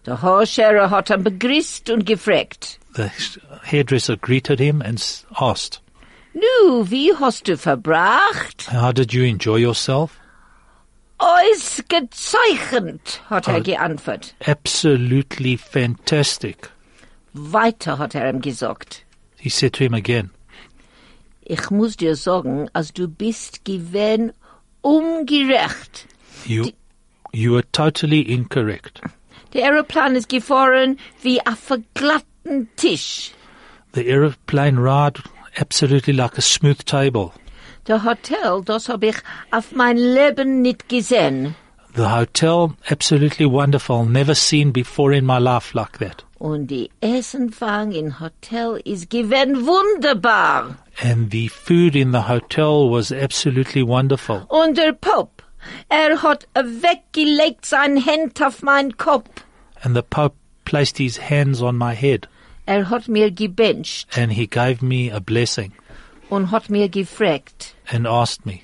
Der 0.07 0.21
Haarscherer 0.21 0.91
hat 0.91 1.11
ihn 1.11 1.23
begrüßt 1.23 1.91
und 1.91 2.05
gefragt. 2.07 2.79
The 2.95 3.11
hairdresser 3.63 4.17
greeted 4.17 4.59
him 4.59 4.83
and 4.83 5.01
asked, 5.37 5.81
Nu, 6.35 6.91
wie 6.91 7.15
hast 7.15 7.47
du 7.47 7.57
verbracht? 7.57 8.69
How 8.73 8.93
did 8.93 9.13
you 9.13 9.23
enjoy 9.25 9.59
yourself? 9.59 10.19
Ausgezeichnet, 11.19 13.21
hat 13.31 13.49
er 13.49 13.59
Oh. 13.59 13.63
geantwortet. 13.63 14.35
Absolutely 14.47 15.57
fantastic. 15.57 16.71
Weiter 17.33 17.99
hat 17.99 18.15
er 18.15 18.29
ihm 18.29 18.41
gesagt. 18.41 19.05
He 19.39 19.49
said 19.49 19.73
to 19.75 19.85
him 19.85 19.95
again, 19.95 20.31
Ich 21.45 21.71
muss 21.71 21.97
dir 21.97 22.17
sagen, 22.17 22.69
als 22.73 22.93
du 22.93 23.09
bist 23.09 23.65
gewesen 23.65 24.33
ungerecht. 24.81 26.07
You, 26.47 26.71
you 27.33 27.57
are 27.57 27.65
totally 27.73 28.21
incorrect. 28.23 29.01
Der 29.53 29.65
Aeroplan 29.65 30.17
ist 30.17 30.29
gefahren 30.29 30.99
wie 31.23 31.41
auf 31.41 31.59
verglatten 31.59 32.69
Tisch. 32.77 33.33
The 33.95 34.09
aeroplane 34.09 34.79
ride 34.79 35.23
absolutely 35.59 36.15
like 36.15 36.39
a 36.39 36.43
smooth 36.43 36.85
table. 36.87 37.33
Der 37.87 38.05
Hotel, 38.05 38.63
das 38.65 38.89
hab 38.89 39.03
ich 39.03 39.17
auf 39.51 39.73
mein 39.73 39.97
Leben 39.97 40.63
nicht 40.63 40.89
gesehen. 40.89 41.55
The 41.95 42.09
hotel, 42.11 42.75
absolutely 42.89 43.45
wonderful. 43.45 44.07
Never 44.07 44.35
seen 44.35 44.73
before 44.73 45.13
in 45.13 45.27
my 45.27 45.39
life 45.39 45.75
like 45.75 45.99
that. 45.99 46.25
Und 46.43 46.73
die 46.73 46.91
Essenfang 47.01 47.93
im 47.93 48.19
Hotel 48.19 48.81
ist 48.85 49.11
gewesen 49.11 49.65
wunderbar. 49.65 50.75
And 51.01 51.31
the 51.31 51.49
food 51.49 51.95
in 51.95 52.11
the 52.11 52.27
hotel 52.27 52.91
was 52.91 53.13
absolutely 53.13 53.87
wonderful. 53.87 54.45
Und 54.49 54.77
der 54.77 54.93
Pope, 54.93 55.45
er 55.89 56.21
hat 56.21 56.49
weggelegt 56.55 57.65
sein 57.65 58.05
Hand 58.05 58.43
auf 58.43 58.61
meinen 58.61 58.97
Kopf. 58.97 59.31
And 59.83 59.95
the 59.95 60.03
Pope 60.03 60.35
placed 60.65 60.99
his 60.99 61.31
hands 61.31 61.63
on 61.63 61.79
my 61.79 61.95
head 61.95 62.29
Er 62.67 62.91
hat 62.91 63.07
mir 63.07 63.31
gebencht 63.31 64.09
and 64.19 64.33
he 64.33 64.49
gave 64.49 64.85
me 64.85 65.13
a 65.15 65.21
blessing 65.21 65.73
und 66.29 66.51
hat 66.51 66.69
mir 66.71 66.89
gefragt, 66.89 67.77
and 67.89 68.09
asked 68.09 68.45
me, 68.45 68.63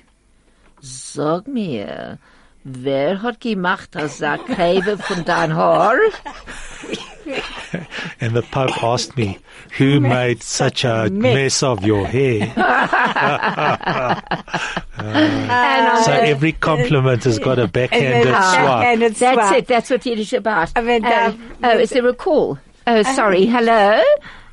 sag 0.81 1.47
mir, 1.47 2.17
wer 2.65 3.21
hat 3.21 3.39
gemacht 3.39 3.91
das 3.93 4.17
Sackhebe 4.17 4.97
von 4.97 5.23
dein 5.23 5.55
Haar? 5.55 5.95
and 8.21 8.33
the 8.35 8.41
Pope 8.41 8.83
asked 8.83 9.15
me, 9.17 9.37
who 9.77 9.99
made 9.99 10.41
such 10.43 10.83
a 10.83 11.09
mess 11.09 11.63
of 11.63 11.83
your 11.85 12.05
hair? 12.07 12.53
And 14.99 16.05
So 16.05 16.11
every 16.11 16.51
compliment 16.53 17.23
has 17.23 17.39
got 17.39 17.59
a 17.59 17.67
backhanded 17.67 18.27
swap. 18.27 18.83
And 18.83 19.03
it's 19.03 19.19
That's 19.19 19.35
swap. 19.39 19.53
it. 19.57 19.67
That's 19.67 19.89
what 19.89 20.05
Yiddish 20.05 20.33
about. 20.33 20.71
I 20.75 20.81
mean, 20.81 21.05
oh, 21.05 21.09
that- 21.09 21.35
oh, 21.63 21.77
is 21.79 21.89
there 21.91 22.07
a 22.07 22.13
call? 22.13 22.59
Oh, 22.87 23.03
sorry. 23.03 23.45
Hello. 23.45 24.01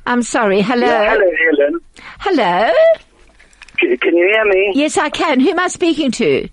I'm 0.05 0.23
sorry. 0.23 0.61
Hello. 0.61 0.85
Yeah, 0.87 1.11
hello, 1.17 1.31
Helen. 1.57 1.79
Hello. 2.19 2.71
C- 3.81 3.97
Can 3.97 4.15
you 4.15 4.27
hear 4.31 4.45
me? 4.45 4.71
Yes, 4.75 4.97
I 4.97 5.09
can. 5.09 5.39
Who 5.39 5.49
am 5.49 5.59
I 5.59 5.67
speaking 5.67 6.11
to? 6.11 6.47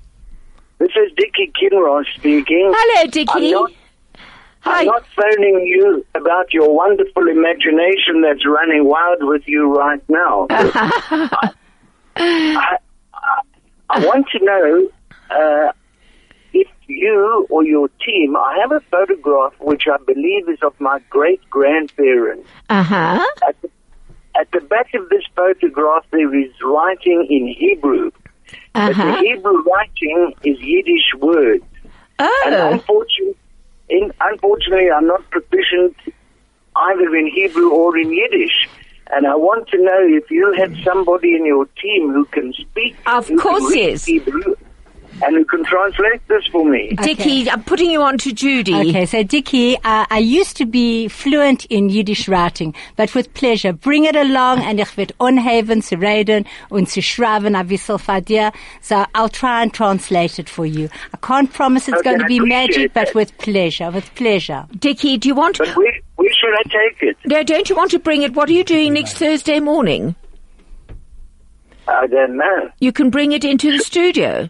This 0.79 0.91
is 0.91 1.13
Dickie 1.17 1.53
Kinross 1.61 2.05
speaking. 2.17 2.73
Hello, 2.75 3.03
I'm 3.03 3.11
Dickie. 3.11 3.55
Hi. 4.65 4.81
I'm 4.81 4.87
not 4.87 5.05
phoning 5.15 5.67
you 5.67 6.07
about 6.15 6.53
your 6.55 6.75
wonderful 6.75 7.29
imagination 7.29 8.23
that's 8.23 8.47
running 8.47 8.85
wild 8.87 9.19
with 9.23 9.43
you 9.47 9.71
right 9.77 10.03
now. 10.09 10.47
I, 10.51 11.51
I, 12.17 12.77
I 13.91 13.99
want 14.07 14.27
to 14.33 14.43
know 14.43 14.89
uh, 15.31 15.73
if 16.55 16.69
you 16.87 17.47
or 17.51 17.63
your 17.65 17.89
team, 18.05 18.37
I 18.37 18.59
have 18.63 18.73
a 18.73 18.81
photograph 18.91 19.53
which 19.61 19.83
I 19.93 19.99
believe 20.05 20.49
is 20.49 20.59
of 20.63 20.73
my 20.81 20.99
great 21.11 21.43
grandparents. 21.51 22.49
Uh 22.71 22.83
huh. 22.83 23.27
At 23.47 23.61
the, 23.61 23.71
at 24.41 24.51
the 24.53 24.61
back 24.61 24.95
of 24.95 25.09
this 25.11 25.25
photograph, 25.37 26.05
there 26.11 26.35
is 26.35 26.51
writing 26.63 27.27
in 27.29 27.49
Hebrew. 27.59 28.11
Uh 28.75 28.89
But 28.89 28.97
the. 28.97 29.17
Hebrew 29.19 29.63
writing 29.65 30.33
is 30.43 30.57
Yiddish 30.59 31.13
words. 31.19 31.65
And 32.19 32.55
Oh. 32.55 32.73
unfortunately, 32.73 33.37
in, 33.95 34.13
unfortunately, 34.21 34.91
I'm 34.91 35.07
not 35.07 35.29
proficient 35.31 35.97
either 36.77 37.17
in 37.17 37.27
Hebrew 37.29 37.71
or 37.71 37.97
in 37.97 38.13
Yiddish. 38.13 38.69
And 39.13 39.27
I 39.27 39.35
want 39.37 39.69
to 39.69 39.77
know 39.77 40.01
if 40.01 40.31
you 40.31 40.53
have 40.55 40.75
somebody 40.83 41.37
in 41.37 41.45
your 41.45 41.67
team 41.81 42.13
who 42.13 42.25
can 42.27 42.53
speak, 42.55 42.97
Of 43.07 43.31
course, 43.39 43.75
yes. 43.75 44.05
Hebrew, 44.07 44.55
and 45.23 45.37
who 45.37 45.45
can 45.45 45.65
translate 45.65 46.27
this 46.29 46.47
for 46.47 46.65
me. 46.65 46.95
Dickie, 47.03 47.49
I'm 47.51 47.63
putting 47.63 47.91
you 47.91 48.03
on 48.03 48.19
to 48.19 48.33
Judy. 48.33 48.75
Okay, 48.75 49.07
so 49.07 49.23
Dickie, 49.23 49.77
uh, 49.77 50.07
I 50.11 50.19
used 50.19 50.57
to 50.59 50.67
be 50.67 51.09
fluent 51.09 51.65
in 51.67 51.89
Yiddish 51.89 52.29
writing, 52.29 52.75
but 52.97 53.15
with 53.15 53.33
pleasure. 53.35 53.73
Bring 53.73 54.05
it 54.05 54.17
along 54.17 54.61
and 54.61 54.81
ich 54.81 54.97
wird 54.97 55.13
unhaven 55.21 55.83
zu 55.83 55.97
reden 55.97 56.47
und 56.71 56.89
zu 56.89 57.01
schreiben 57.01 57.55
a 57.55 57.65
bissel 57.65 57.99
dir. 58.21 58.53
So 58.81 59.05
I'll 59.15 59.29
try 59.29 59.63
and 59.63 59.73
translate 59.73 60.39
it 60.39 60.49
for 60.49 60.67
you. 60.67 60.89
I 61.13 61.17
can't 61.19 61.53
promise 61.53 61.89
it's 61.89 61.99
Okay, 61.99 62.11
going 62.11 62.21
to 62.21 62.27
be 62.27 62.39
appreciate 62.39 62.69
magic, 62.69 62.95
but 62.95 63.15
with 63.15 63.37
pleasure, 63.39 63.91
with 63.91 64.15
pleasure. 64.15 64.67
Dickie, 64.79 65.19
do 65.19 65.29
you 65.29 65.35
want? 65.35 65.59
But 65.59 65.77
where, 65.77 65.93
where 66.17 66.33
should 66.33 66.55
I 66.55 66.63
take 66.65 67.03
it? 67.03 67.17
No, 67.27 67.43
don't 67.43 67.69
you 67.69 67.77
want 67.77 67.91
to 67.93 67.99
bring 67.99 68.23
it? 68.23 68.35
What 68.35 68.49
are 68.49 68.53
you 68.53 68.65
doing 68.65 68.95
next 68.95 69.19
Thursday 69.19 69.61
morning? 69.61 70.15
I 71.87 72.07
don't 72.07 72.37
know. 72.37 72.71
You 72.81 72.93
can 72.93 73.11
bring 73.11 73.33
it 73.33 73.45
into 73.45 73.71
the 73.71 73.79
studio. 73.79 74.49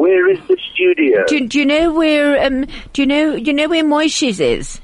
Where 0.00 0.30
is 0.30 0.38
the 0.48 0.56
studio? 0.72 1.24
Do, 1.26 1.46
do 1.46 1.58
you 1.58 1.66
know 1.66 1.92
where? 1.92 2.44
Um, 2.44 2.66
do 2.92 3.02
you 3.02 3.06
know? 3.06 3.34
You 3.34 3.52
know 3.52 3.68
where 3.68 3.84
Moishes 3.84 4.40
is? 4.40 4.80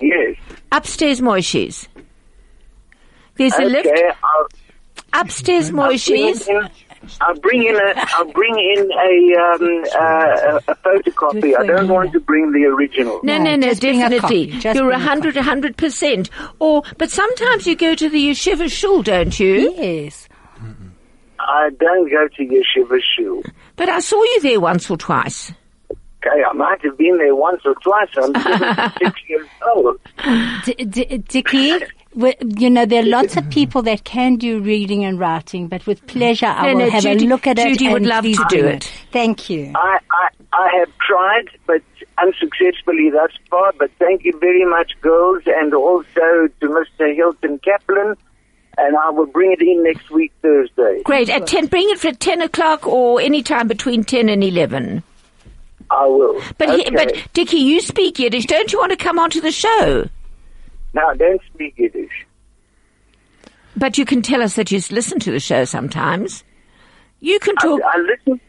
yes. 0.00 0.36
Upstairs, 0.72 1.20
Moishes. 1.20 1.88
There's 3.36 3.54
a 3.54 3.64
lift 3.64 3.86
Okay. 3.86 4.10
I'll, 4.22 4.48
upstairs, 5.22 5.70
I'll 5.70 5.76
Moishes. 5.76 6.70
I'll 7.22 7.34
bring 7.36 7.64
in 7.64 7.76
a, 7.76 7.94
I'll 7.96 8.30
bring 8.30 8.54
in 8.58 8.90
a, 8.92 9.40
um, 9.40 9.84
uh, 9.98 10.60
a, 10.68 10.72
a 10.72 10.74
photocopy. 10.76 11.58
I 11.58 11.64
don't 11.66 11.88
want 11.88 12.12
to 12.12 12.20
bring 12.20 12.52
the 12.52 12.64
original. 12.66 13.20
No, 13.22 13.38
No, 13.38 13.44
no, 13.44 13.56
no, 13.56 13.68
just 13.68 13.80
bring 13.80 14.02
a 14.02 14.10
definitely. 14.10 14.50
You're 14.74 14.90
a 14.90 14.96
a 14.96 14.98
hundred, 14.98 15.36
a 15.36 15.42
hundred 15.42 15.76
percent. 15.78 16.28
Or, 16.58 16.82
but 16.98 17.10
sometimes 17.10 17.66
you 17.66 17.74
go 17.74 17.94
to 17.94 18.08
the 18.08 18.30
yeshiva 18.30 18.70
shul, 18.70 19.02
don't 19.02 19.38
you? 19.40 19.72
Yes. 19.76 20.28
I 21.48 21.70
don't 21.78 22.10
go 22.10 22.28
to 22.28 22.42
Yeshiva 22.44 22.98
Shul. 23.16 23.42
But 23.76 23.88
I 23.88 24.00
saw 24.00 24.22
you 24.22 24.40
there 24.40 24.60
once 24.60 24.90
or 24.90 24.96
twice. 24.96 25.52
Okay, 25.90 26.42
I 26.48 26.52
might 26.52 26.82
have 26.84 26.98
been 26.98 27.16
there 27.18 27.34
once 27.34 27.62
or 27.64 27.74
twice. 27.76 28.08
I'm 28.16 28.34
76 28.98 29.20
years 29.28 29.46
old. 29.74 29.98
D- 30.66 30.74
D- 30.84 31.18
Dickie, 31.28 31.72
you 32.58 32.68
know, 32.68 32.84
there 32.84 33.02
are 33.02 33.06
lots 33.06 33.38
of 33.38 33.48
people 33.48 33.80
that 33.82 34.04
can 34.04 34.36
do 34.36 34.60
reading 34.60 35.04
and 35.06 35.18
writing, 35.18 35.66
but 35.68 35.86
with 35.86 36.06
pleasure 36.06 36.44
I 36.46 36.66
No, 36.66 36.72
will 36.74 36.78
no, 36.86 36.90
have 36.90 37.02
Judy- 37.04 37.24
a 37.24 37.28
look 37.28 37.46
at 37.46 37.58
it. 37.58 37.68
Judy 37.78 37.90
would 37.92 38.02
love 38.04 38.24
to 38.24 38.32
do 38.50 38.62
bring 38.62 38.74
it. 38.74 38.92
Thank 39.12 39.48
you. 39.48 39.72
I, 39.74 39.98
I, 40.10 40.28
I 40.52 40.76
have 40.80 40.90
tried, 40.98 41.46
but 41.66 41.80
unsuccessfully 42.18 43.10
thus 43.10 43.30
far. 43.48 43.72
But 43.78 43.90
thank 43.98 44.24
you 44.24 44.36
very 44.40 44.64
much, 44.66 44.92
girls, 45.00 45.42
and 45.46 45.72
also 45.72 46.48
to 46.60 46.68
Mr. 46.68 47.14
Hilton 47.14 47.58
Kaplan. 47.60 48.14
And 48.82 48.96
I 48.96 49.10
will 49.10 49.26
bring 49.26 49.52
it 49.52 49.60
in 49.60 49.82
next 49.82 50.10
week, 50.10 50.32
Thursday. 50.40 51.02
Great. 51.04 51.28
At 51.28 51.46
10, 51.46 51.66
bring 51.66 51.88
it 51.90 51.98
for 51.98 52.12
10 52.12 52.40
o'clock 52.40 52.86
or 52.86 53.20
any 53.20 53.42
time 53.42 53.68
between 53.68 54.04
10 54.04 54.30
and 54.30 54.42
11. 54.42 55.02
I 55.90 56.06
will. 56.06 56.40
But, 56.56 56.70
okay. 56.70 56.84
he, 56.84 56.90
but 56.90 57.14
Dickie, 57.34 57.58
you 57.58 57.80
speak 57.80 58.18
Yiddish. 58.18 58.46
Don't 58.46 58.72
you 58.72 58.78
want 58.78 58.92
to 58.92 58.96
come 58.96 59.18
onto 59.18 59.40
the 59.40 59.52
show? 59.52 60.08
now, 60.94 61.12
don't 61.12 61.40
speak 61.52 61.74
Yiddish. 61.76 62.26
But 63.76 63.98
you 63.98 64.04
can 64.04 64.22
tell 64.22 64.42
us 64.42 64.56
that 64.56 64.70
you 64.70 64.80
listen 64.90 65.20
to 65.20 65.30
the 65.30 65.40
show 65.40 65.64
sometimes. 65.64 66.42
You 67.20 67.38
can 67.38 67.54
talk. 67.56 67.80
I 67.84 67.98
listen. 67.98 68.40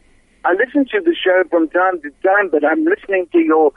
I 0.44 0.54
listen 0.54 0.84
to 0.86 1.00
the 1.00 1.14
show 1.14 1.44
from 1.50 1.68
time 1.68 2.00
to 2.02 2.10
time, 2.26 2.48
but 2.50 2.64
I'm 2.64 2.84
listening 2.84 3.28
to 3.32 3.38
your 3.38 3.72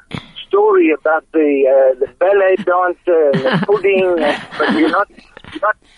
story 0.48 0.92
about 0.92 1.26
the 1.32 1.66
uh, 1.68 2.00
the 2.00 2.08
ballet 2.18 2.56
dancer 2.56 3.32
and 3.34 3.62
the 3.62 3.66
pudding. 3.66 4.16
but 4.58 4.74
you're 4.74 4.90
not, 4.90 5.12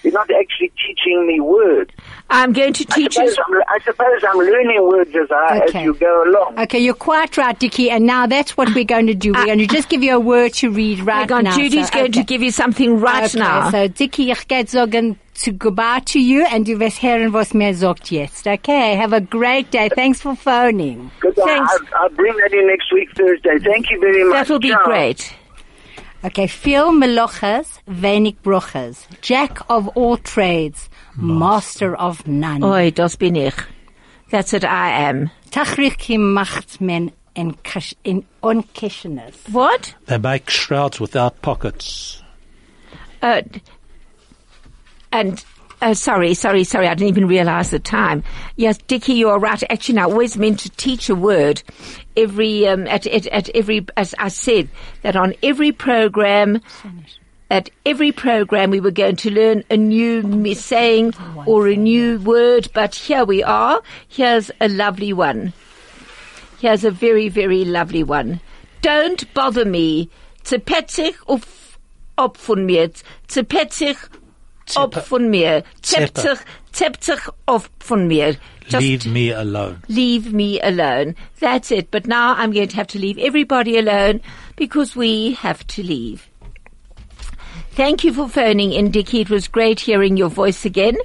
you're 0.08 0.14
not 0.14 0.30
actually 0.32 0.72
teaching 0.88 1.28
me 1.28 1.42
words. 1.42 1.92
I'm 2.30 2.54
going 2.54 2.72
to 2.72 2.86
I 2.92 2.96
teach 2.96 3.18
you. 3.18 3.24
I'm, 3.24 3.62
I 3.68 3.80
suppose 3.84 4.24
I'm 4.26 4.38
learning 4.38 4.82
words 4.84 5.10
as 5.10 5.30
I 5.30 5.62
Okay. 5.68 5.80
as 5.80 5.86
you 5.86 5.94
go 5.96 6.24
along. 6.24 6.60
Okay, 6.60 6.80
you're 6.80 6.94
quite 6.94 7.36
right, 7.36 7.58
Dickie, 7.60 7.90
and 7.90 8.06
now 8.06 8.26
that's 8.26 8.56
what 8.56 8.74
we're 8.74 8.86
going 8.86 9.08
to 9.08 9.14
do. 9.14 9.34
We're 9.34 9.42
ah. 9.42 9.46
going 9.46 9.60
to 9.60 9.68
just 9.68 9.90
give 9.90 10.02
you 10.02 10.16
a 10.16 10.20
word 10.20 10.54
to 10.56 10.72
read 10.72 11.02
right 11.02 11.30
on, 11.30 11.44
now. 11.44 11.58
Judy's 11.58 11.90
So, 11.90 12.00
going 12.00 12.14
to 12.14 12.24
give 12.24 12.42
you 12.42 12.52
something 12.52 13.02
right 13.02 13.26
okay, 13.26 13.38
now. 13.38 13.70
So, 13.70 13.88
Dickie, 13.90 14.32
ich 14.32 14.48
geht 14.48 14.70
sagen 14.70 15.18
to 15.44 15.52
goodbye 15.52 16.00
to 16.06 16.20
you, 16.22 16.46
and 16.46 16.66
du 16.66 16.80
wirst 16.80 17.02
hören, 17.02 17.34
was 17.34 17.54
mir 17.54 17.74
sagt 17.74 18.10
jetzt. 18.12 18.48
Okay, 18.48 18.96
have 18.96 19.12
a 19.12 19.22
great 19.22 19.72
day. 19.72 19.90
Thanks 19.94 20.22
for 20.22 20.36
phoning. 20.36 21.12
Good. 21.20 21.36
Thanks. 21.36 21.72
I'll, 21.74 22.04
I'll 22.04 22.10
bring 22.16 22.36
that 22.38 22.54
in 22.54 22.66
next 22.68 22.94
week, 22.94 23.10
Thursday. 23.14 23.60
Thank 23.60 23.92
you 23.92 24.00
very 24.00 24.24
much. 24.24 24.34
That'll 24.34 24.60
be 24.60 24.70
Ciao. 24.70 24.86
great. 24.86 25.34
Okay, 26.24 26.48
viel 26.48 26.92
meloches, 26.92 27.80
wenig 27.86 28.42
bruches. 28.44 29.06
Jack 29.22 29.62
of 29.70 29.88
all 29.96 30.18
trades, 30.18 30.90
master 31.16 31.96
of 31.96 32.26
none. 32.28 32.64
Oi, 32.64 32.92
das 32.92 33.16
bin 33.18 33.36
ich. 33.36 33.54
That's 34.32 34.52
what 34.52 34.64
I 34.66 34.90
am. 35.10 35.30
Tachrich 35.52 36.10
macht 36.18 36.82
men 36.82 37.12
in, 37.36 37.56
kash- 37.64 37.96
in 38.04 38.26
unkishness. 38.42 39.36
What? 39.52 39.94
They 40.08 40.18
make 40.18 40.50
shrouds 40.50 41.00
without 41.00 41.42
pockets. 41.42 42.22
Uh, 43.22 43.42
and 45.12 45.46
uh, 45.82 45.94
sorry, 45.94 46.34
sorry, 46.34 46.64
sorry. 46.64 46.88
I 46.88 46.96
didn't 46.96 47.10
even 47.10 47.28
realize 47.28 47.70
the 47.70 47.80
time. 47.80 48.24
Yes, 48.56 48.78
Dickie, 48.80 49.14
you're 49.14 49.40
right. 49.40 49.62
Actually, 49.70 50.00
I 50.00 50.04
always 50.04 50.38
meant 50.38 50.60
to 50.62 50.70
teach 50.72 51.10
a 51.10 51.16
word 51.16 51.62
every 52.16 52.68
um, 52.68 52.88
at, 52.88 53.06
at 53.06 53.28
at 53.28 53.50
every. 53.50 53.86
As 53.96 54.16
I 54.18 54.30
said, 54.30 54.70
that 55.04 55.16
on 55.16 55.34
every 55.44 55.72
program. 55.72 56.62
At 57.50 57.70
every 57.86 58.12
program, 58.12 58.72
we 58.72 58.82
were 58.82 58.92
going 58.92 59.16
to 59.18 59.32
learn 59.32 59.64
a 59.70 59.78
new 59.78 60.54
saying 60.54 61.14
or 61.46 61.70
a 61.70 61.78
new 61.78 62.20
word, 62.20 62.68
but 62.74 62.94
here 62.94 63.24
we 63.24 63.42
are. 63.42 63.82
Here's 64.10 64.52
a 64.60 64.68
lovely 64.68 65.14
one. 65.14 65.54
Here's 66.60 66.84
a 66.84 66.92
very, 66.92 67.30
very 67.30 67.64
lovely 67.64 68.04
one. 68.04 68.42
Don't 68.82 69.34
bother 69.34 69.64
me. 69.64 70.10
Zepet 70.44 70.92
sich 70.92 71.16
auf, 71.30 71.78
von 72.18 72.66
mir. 72.66 72.92
Sich 73.30 73.98
ob 74.76 74.94
Zeppe- 74.94 75.02
von 75.06 75.30
mir. 75.30 75.64
Zeppe. 75.82 76.20
sich, 76.22 76.40
zept 76.72 77.04
sich 77.04 77.20
auf 77.46 77.70
von 77.80 78.08
mir. 78.08 78.36
Just 78.68 78.82
Leave 78.82 79.06
me 79.08 79.32
alone. 79.32 79.78
leave 79.88 80.34
me 80.34 80.60
alone. 80.62 81.16
That's 81.40 81.72
it. 81.72 81.90
But 81.90 82.06
now 82.06 82.34
I'm 82.36 82.52
going 82.52 82.68
to 82.68 82.76
have 82.76 82.88
to 82.88 83.00
leave 83.00 83.18
everybody 83.18 83.78
alone 83.78 84.20
because 84.58 84.94
we 84.96 85.34
have 85.36 85.66
to 85.68 85.84
leave. 85.84 86.28
Thank 87.72 88.04
you 88.04 88.12
for 88.14 88.28
phoning 88.28 88.74
in, 88.74 88.92
Dickie. 88.92 89.22
It 89.22 89.30
was 89.30 89.48
great 89.48 89.80
hearing 89.80 90.18
your 90.18 90.30
voice 90.30 90.66
again. 90.66 90.98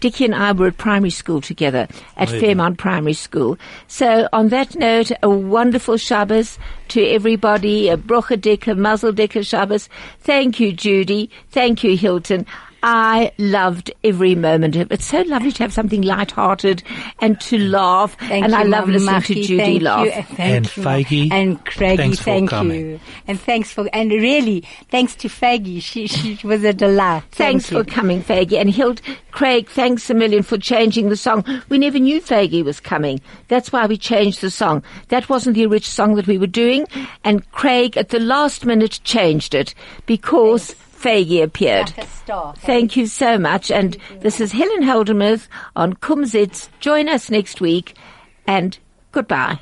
Dickie 0.00 0.26
and 0.26 0.34
I 0.34 0.52
were 0.52 0.68
at 0.68 0.76
primary 0.76 1.10
school 1.10 1.40
together 1.40 1.88
at 2.16 2.28
Really? 2.30 2.40
Fairmount 2.40 2.78
Primary 2.78 3.14
School. 3.14 3.58
So 3.88 4.28
on 4.32 4.48
that 4.50 4.76
note, 4.76 5.10
a 5.24 5.28
wonderful 5.28 5.96
Shabbos 5.96 6.56
to 6.88 7.02
everybody, 7.04 7.88
a 7.88 7.96
brocha 7.96 8.40
dick, 8.40 8.68
a 8.68 8.76
muzzle 8.76 9.10
dick, 9.10 9.34
a 9.34 9.42
Shabbos. 9.42 9.88
Thank 10.20 10.60
you, 10.60 10.72
Judy. 10.72 11.30
Thank 11.50 11.82
you, 11.82 11.96
Hilton. 11.96 12.46
I 12.82 13.32
loved 13.38 13.90
every 14.04 14.34
moment 14.34 14.76
of 14.76 14.82
it. 14.82 14.94
It's 14.94 15.06
so 15.06 15.22
lovely 15.22 15.50
to 15.52 15.62
have 15.64 15.72
something 15.72 16.02
light-hearted 16.02 16.82
and 17.20 17.40
to 17.42 17.58
laugh. 17.58 18.16
Thank 18.20 18.44
and 18.44 18.52
you, 18.52 18.58
I 18.58 18.62
love 18.62 18.86
Mama 18.86 18.92
listening 18.92 19.14
Machi. 19.14 19.34
to 19.34 19.42
Judy 19.42 19.58
thank 19.58 19.82
laugh. 19.82 20.06
You. 20.06 20.12
Thank 20.12 20.38
And 20.40 20.76
you, 20.76 20.82
Feige, 20.82 21.32
and 21.32 21.64
Craigie, 21.64 21.96
thanks 21.96 22.18
for 22.18 22.24
thank 22.24 22.50
coming. 22.50 22.80
you, 22.80 23.00
and 23.26 23.40
thanks 23.40 23.72
for 23.72 23.88
and 23.92 24.10
really 24.10 24.64
thanks 24.90 25.14
to 25.16 25.28
Faggy. 25.28 25.82
She 25.82 26.06
she 26.06 26.38
was 26.46 26.62
a 26.64 26.72
delight. 26.72 27.24
Thanks 27.32 27.68
Thank 27.68 27.86
for 27.88 27.92
coming, 27.92 28.22
Faggy. 28.22 28.58
And 28.60 28.74
Hild, 28.74 29.00
Craig, 29.30 29.68
thanks 29.68 30.08
a 30.10 30.14
million 30.14 30.42
for 30.42 30.58
changing 30.58 31.08
the 31.08 31.16
song. 31.16 31.44
We 31.68 31.78
never 31.78 31.98
knew 31.98 32.20
Faggy 32.20 32.64
was 32.64 32.80
coming. 32.80 33.20
That's 33.48 33.72
why 33.72 33.86
we 33.86 33.96
changed 33.96 34.40
the 34.40 34.50
song. 34.50 34.82
That 35.08 35.28
wasn't 35.28 35.56
the 35.56 35.66
original 35.66 35.82
song 35.82 36.14
that 36.14 36.26
we 36.26 36.38
were 36.38 36.46
doing. 36.46 36.86
And 37.24 37.50
Craig, 37.52 37.96
at 37.96 38.10
the 38.10 38.20
last 38.20 38.64
minute, 38.64 39.00
changed 39.04 39.54
it 39.54 39.74
because 40.06 40.74
Faggy 41.00 41.42
appeared. 41.42 41.92
Like 41.96 42.06
a 42.06 42.10
star. 42.10 42.54
Thank 42.56 42.96
you 42.96 43.06
so 43.06 43.38
much. 43.38 43.70
And 43.70 43.96
this 44.20 44.40
is 44.40 44.52
Helen 44.52 44.82
Holdermuth 44.82 45.48
on 45.76 45.94
Kumzits. 45.94 46.68
Join 46.80 47.08
us 47.08 47.30
next 47.30 47.60
week 47.60 47.96
and 48.46 48.78
goodbye. 49.12 49.60